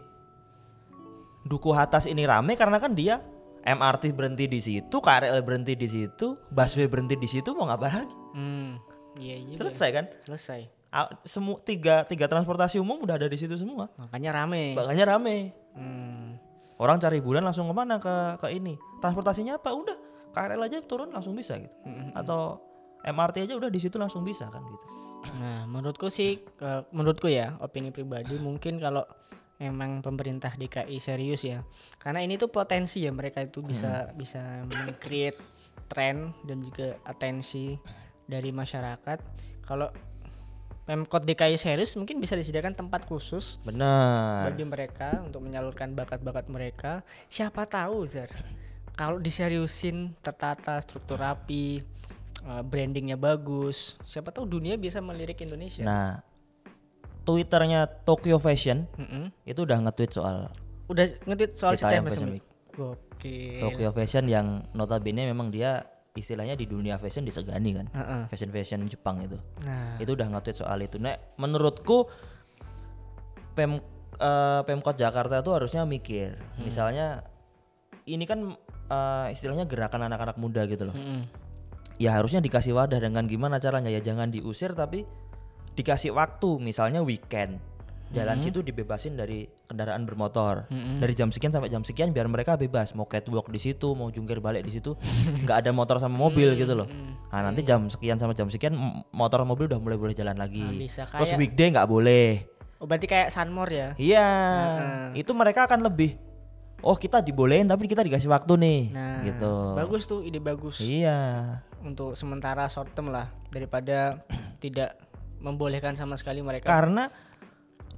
Duku 1.40 1.72
Atas 1.72 2.06
ini 2.06 2.28
rame 2.28 2.54
karena 2.54 2.76
kan 2.78 2.92
dia 2.92 3.24
MRT 3.60 4.16
berhenti 4.16 4.48
di 4.48 4.56
situ, 4.56 4.96
KRL 5.04 5.44
berhenti 5.44 5.76
di 5.76 5.84
situ, 5.84 6.32
busway 6.48 6.88
berhenti 6.88 7.16
di 7.16 7.28
situ 7.28 7.52
mau 7.52 7.68
ngapa 7.68 7.92
lagi? 7.92 8.16
Hmm. 8.32 8.80
Iya 9.20 9.36
iya. 9.36 9.56
Selesai 9.60 9.88
kan? 9.92 10.04
Selesai. 10.24 10.79
Semua 11.22 11.62
tiga 11.62 12.02
tiga 12.02 12.26
transportasi 12.26 12.82
umum 12.82 12.98
udah 13.06 13.14
ada 13.14 13.30
di 13.30 13.38
situ 13.38 13.54
semua. 13.54 13.86
Makanya 13.94 14.42
rame. 14.42 14.74
Makanya 14.74 15.04
rame. 15.16 15.54
Hmm. 15.78 16.34
Orang 16.80 16.98
cari 16.98 17.20
hiburan 17.22 17.46
langsung 17.46 17.70
ke 17.70 17.74
mana 17.76 18.02
ke 18.02 18.40
ke 18.42 18.48
ini. 18.50 18.74
Transportasinya 18.98 19.60
apa? 19.60 19.70
Udah 19.70 19.94
KRL 20.34 20.62
aja 20.66 20.78
turun 20.82 21.14
langsung 21.14 21.38
bisa 21.38 21.54
gitu. 21.58 21.76
Atau 22.14 22.58
MRT 23.06 23.46
aja 23.48 23.54
udah 23.56 23.70
di 23.70 23.80
situ 23.80 23.96
langsung 23.96 24.26
bisa 24.26 24.50
kan 24.50 24.60
gitu. 24.66 24.86
Nah, 25.36 25.68
menurutku 25.68 26.08
sih, 26.08 26.40
ke- 26.56 26.88
menurutku 26.90 27.28
ya, 27.28 27.56
opini 27.60 27.92
pribadi 27.92 28.40
mungkin 28.40 28.80
kalau 28.80 29.04
emang 29.60 30.00
pemerintah 30.00 30.56
DKI 30.56 30.96
serius 30.96 31.44
ya, 31.44 31.60
karena 32.00 32.24
ini 32.24 32.40
tuh 32.40 32.48
potensi 32.48 33.04
ya 33.04 33.12
mereka 33.12 33.44
itu 33.44 33.60
bisa 33.60 34.08
bisa 34.16 34.64
create 34.96 35.36
tren 35.92 36.32
dan 36.48 36.64
juga 36.64 36.96
atensi 37.04 37.76
dari 38.24 38.48
masyarakat. 38.48 39.18
Kalau 39.68 39.92
Pemkot 40.90 41.22
DKI 41.22 41.54
serius 41.54 41.94
mungkin 41.94 42.18
bisa 42.18 42.34
disediakan 42.34 42.74
tempat 42.74 43.06
khusus 43.06 43.62
Benar. 43.62 44.50
bagi 44.50 44.66
mereka 44.66 45.22
untuk 45.22 45.46
menyalurkan 45.46 45.94
bakat-bakat 45.94 46.50
mereka. 46.50 47.06
Siapa 47.30 47.62
tahu 47.62 48.02
Zar, 48.10 48.26
kalau 48.98 49.22
diseriusin 49.22 50.18
tertata, 50.18 50.74
struktur 50.82 51.22
rapi, 51.22 51.78
eh, 52.42 52.62
brandingnya 52.66 53.14
bagus, 53.14 54.02
siapa 54.02 54.34
tahu 54.34 54.50
dunia 54.50 54.74
bisa 54.74 54.98
melirik 54.98 55.38
Indonesia. 55.46 55.86
Nah, 55.86 56.26
Twitternya 57.22 57.86
Tokyo 57.86 58.42
Fashion 58.42 58.90
Mm-mm. 58.98 59.30
itu 59.46 59.62
udah 59.62 59.78
nge-tweet 59.86 60.10
soal 60.10 60.50
Udah 60.90 61.06
ngetit 61.22 61.54
soal 61.54 61.78
Citayam 61.78 62.10
Fashion. 62.10 62.34
Week. 62.34 62.46
Gokil. 62.74 63.62
Tokyo 63.62 63.94
Fashion 63.94 64.26
yang 64.26 64.66
notabene 64.74 65.22
memang 65.22 65.54
dia 65.54 65.86
istilahnya 66.18 66.58
di 66.58 66.66
dunia 66.66 66.98
fashion 66.98 67.22
disegani 67.22 67.70
kan. 67.76 67.86
Heeh. 67.94 68.22
Fashion 68.26 68.50
fashion 68.50 68.82
Jepang 68.90 69.22
itu. 69.22 69.38
Nah, 69.62 69.94
Itu 70.02 70.18
udah 70.18 70.26
nge-tweet 70.26 70.56
soal 70.58 70.82
itu. 70.82 70.98
Nah, 70.98 71.14
menurutku 71.38 72.10
Pem 73.54 73.78
eh, 74.18 74.60
Pemkot 74.66 74.96
Jakarta 74.98 75.42
itu 75.42 75.50
harusnya 75.54 75.86
mikir. 75.86 76.34
Hmm. 76.38 76.66
Misalnya 76.66 77.22
ini 78.10 78.24
kan 78.26 78.54
eh, 78.90 79.26
istilahnya 79.34 79.70
gerakan 79.70 80.10
anak-anak 80.10 80.36
muda 80.38 80.66
gitu 80.66 80.90
loh. 80.90 80.96
mm-mm. 80.96 81.22
ya 82.00 82.16
harusnya 82.16 82.40
dikasih 82.40 82.74
wadah 82.74 82.98
dengan 82.98 83.28
gimana 83.28 83.60
caranya 83.60 83.92
ya 83.92 84.00
jangan 84.00 84.32
diusir 84.32 84.72
tapi 84.72 85.04
dikasih 85.76 86.10
waktu 86.16 86.58
misalnya 86.58 87.04
weekend 87.04 87.60
jalan 88.10 88.42
situ 88.42 88.58
dibebasin 88.60 89.14
dari 89.14 89.46
kendaraan 89.64 90.02
bermotor. 90.02 90.66
Dari 90.70 91.14
jam 91.14 91.30
sekian 91.30 91.50
sampai 91.50 91.70
jam 91.70 91.82
sekian 91.82 92.10
biar 92.10 92.26
mereka 92.26 92.58
bebas. 92.58 92.90
Mau 92.92 93.06
catwalk 93.06 93.46
di 93.48 93.58
situ 93.58 93.94
mau 93.94 94.10
jungkir 94.10 94.42
balik 94.42 94.66
di 94.66 94.72
situ 94.74 94.98
nggak 95.46 95.66
ada 95.66 95.70
motor 95.70 96.02
sama 96.02 96.18
mobil 96.18 96.54
gitu 96.54 96.74
loh. 96.74 96.90
nah 97.30 97.46
nanti 97.46 97.62
jam 97.62 97.86
sekian 97.86 98.18
sama 98.18 98.34
jam 98.34 98.50
sekian 98.50 98.74
motor 99.14 99.46
mobil 99.46 99.70
udah 99.70 99.78
mulai 99.78 99.94
boleh 99.94 100.14
jalan 100.14 100.34
lagi. 100.34 100.60
Nah, 100.60 100.74
bisa 100.74 101.06
terus 101.06 101.30
kayak- 101.30 101.38
weekday 101.38 101.70
nggak 101.70 101.86
boleh. 101.86 102.42
Oh 102.80 102.88
berarti 102.88 103.06
kayak 103.06 103.28
Sunmore 103.30 103.70
ya? 103.70 103.88
iya. 104.00 104.28
Itu 105.12 105.36
mereka 105.36 105.68
akan 105.68 105.84
lebih 105.84 106.16
oh 106.80 106.96
kita 106.96 107.20
dibolehin 107.20 107.68
tapi 107.68 107.84
kita 107.86 108.00
dikasih 108.00 108.26
waktu 108.26 108.56
nih. 108.56 108.80
Nah, 108.90 109.20
gitu. 109.22 109.52
bagus 109.76 110.08
tuh 110.08 110.24
ide 110.24 110.40
bagus. 110.40 110.80
Iya. 110.80 111.60
Untuk 111.84 112.16
sementara 112.16 112.66
short 112.66 112.90
term 112.92 113.12
lah 113.12 113.28
daripada 113.52 114.24
tidak 114.64 114.96
membolehkan 115.40 115.96
sama 115.96 116.20
sekali 116.20 116.40
mereka. 116.44 116.68
karena 116.68 117.08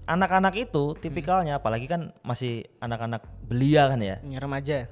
anak-anak 0.05 0.55
itu 0.59 0.95
tipikalnya 0.99 1.59
apalagi 1.59 1.87
kan 1.87 2.11
masih 2.21 2.67
anak-anak 2.79 3.23
belia 3.47 3.87
kan 3.87 4.01
ya 4.03 4.17
Ya, 4.23 4.39
remaja. 4.39 4.91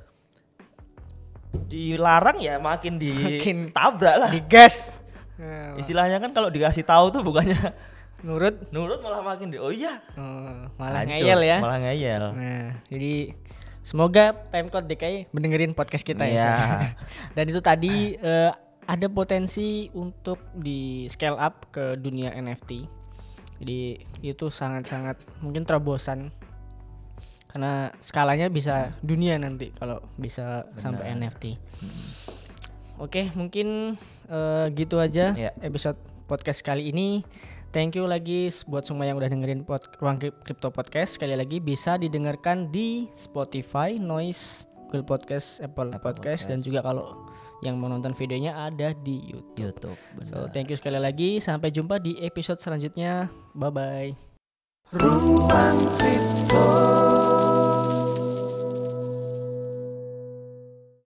dilarang 1.66 2.38
ya 2.38 2.62
makin 2.62 2.94
ditabrak 2.94 4.16
lah 4.22 4.30
Digas. 4.30 4.94
Istilahnya 5.80 6.22
kan 6.22 6.30
kalau 6.30 6.46
dikasih 6.46 6.86
tahu 6.86 7.10
tuh 7.10 7.22
bukannya 7.26 7.56
nurut 8.26 8.68
nurut 8.70 9.00
malah 9.00 9.24
makin 9.24 9.48
di 9.48 9.56
oh 9.56 9.72
iya 9.72 9.96
oh, 10.14 10.68
malah 10.76 11.02
Hancur, 11.08 11.24
ngeyel 11.24 11.40
ya. 11.40 11.56
malah 11.58 11.78
ngeyel 11.80 12.24
Nah, 12.36 12.68
jadi 12.92 13.32
semoga 13.80 14.36
Pemkot 14.52 14.84
DKI 14.84 15.32
mendengerin 15.32 15.72
podcast 15.72 16.04
kita 16.04 16.28
ya. 16.28 16.36
Iya. 16.36 16.44
Sar. 16.52 16.80
Dan 17.34 17.44
itu 17.48 17.60
tadi 17.64 18.12
eh, 18.14 18.52
ada 18.84 19.06
potensi 19.08 19.88
untuk 19.96 20.38
di 20.52 21.08
scale 21.08 21.40
up 21.40 21.72
ke 21.72 21.96
dunia 21.96 22.36
NFT. 22.36 22.99
Jadi 23.60 24.00
itu 24.24 24.48
sangat-sangat 24.48 25.20
mungkin 25.44 25.68
terobosan 25.68 26.32
karena 27.50 27.90
skalanya 27.98 28.46
bisa 28.46 28.94
dunia 29.02 29.34
nanti 29.36 29.74
kalau 29.74 30.00
bisa 30.16 30.64
sampai 30.78 31.12
NFT. 31.12 31.58
Oke, 32.96 33.28
mungkin 33.32 33.98
eh, 34.28 34.66
gitu 34.72 34.96
aja 35.00 35.32
Ya. 35.34 35.50
episode 35.60 35.98
podcast 36.24 36.62
kali 36.62 36.88
ini. 36.88 37.24
Thank 37.70 37.94
you 37.94 38.06
lagi 38.10 38.50
buat 38.66 38.82
semua 38.82 39.06
yang 39.06 39.14
udah 39.14 39.30
dengerin 39.30 39.62
pod, 39.62 39.86
Ruang 40.02 40.18
Kripto 40.18 40.74
Podcast. 40.74 41.14
Sekali 41.18 41.38
lagi 41.38 41.62
bisa 41.62 41.94
didengarkan 41.94 42.66
di 42.74 43.06
Spotify, 43.14 43.94
Noise, 43.94 44.66
Google 44.90 45.06
Podcast, 45.06 45.62
Apple, 45.62 45.94
Apple 45.94 46.02
Podcast, 46.02 46.50
dan 46.50 46.66
juga 46.66 46.82
kalau 46.82 47.29
yang 47.60 47.76
mau 47.80 47.88
nonton 47.88 48.12
videonya 48.16 48.56
ada 48.56 48.92
di 48.92 49.20
YouTube. 49.24 49.56
YouTube. 49.56 50.00
So, 50.24 50.48
thank 50.52 50.68
you 50.72 50.76
sekali 50.76 51.00
lagi. 51.00 51.40
Sampai 51.40 51.72
jumpa 51.72 52.00
di 52.00 52.16
episode 52.20 52.60
selanjutnya. 52.60 53.28
Bye 53.56 53.72
bye. 53.72 54.10
Ruang 54.90 55.78
Kripto. 55.96 57.39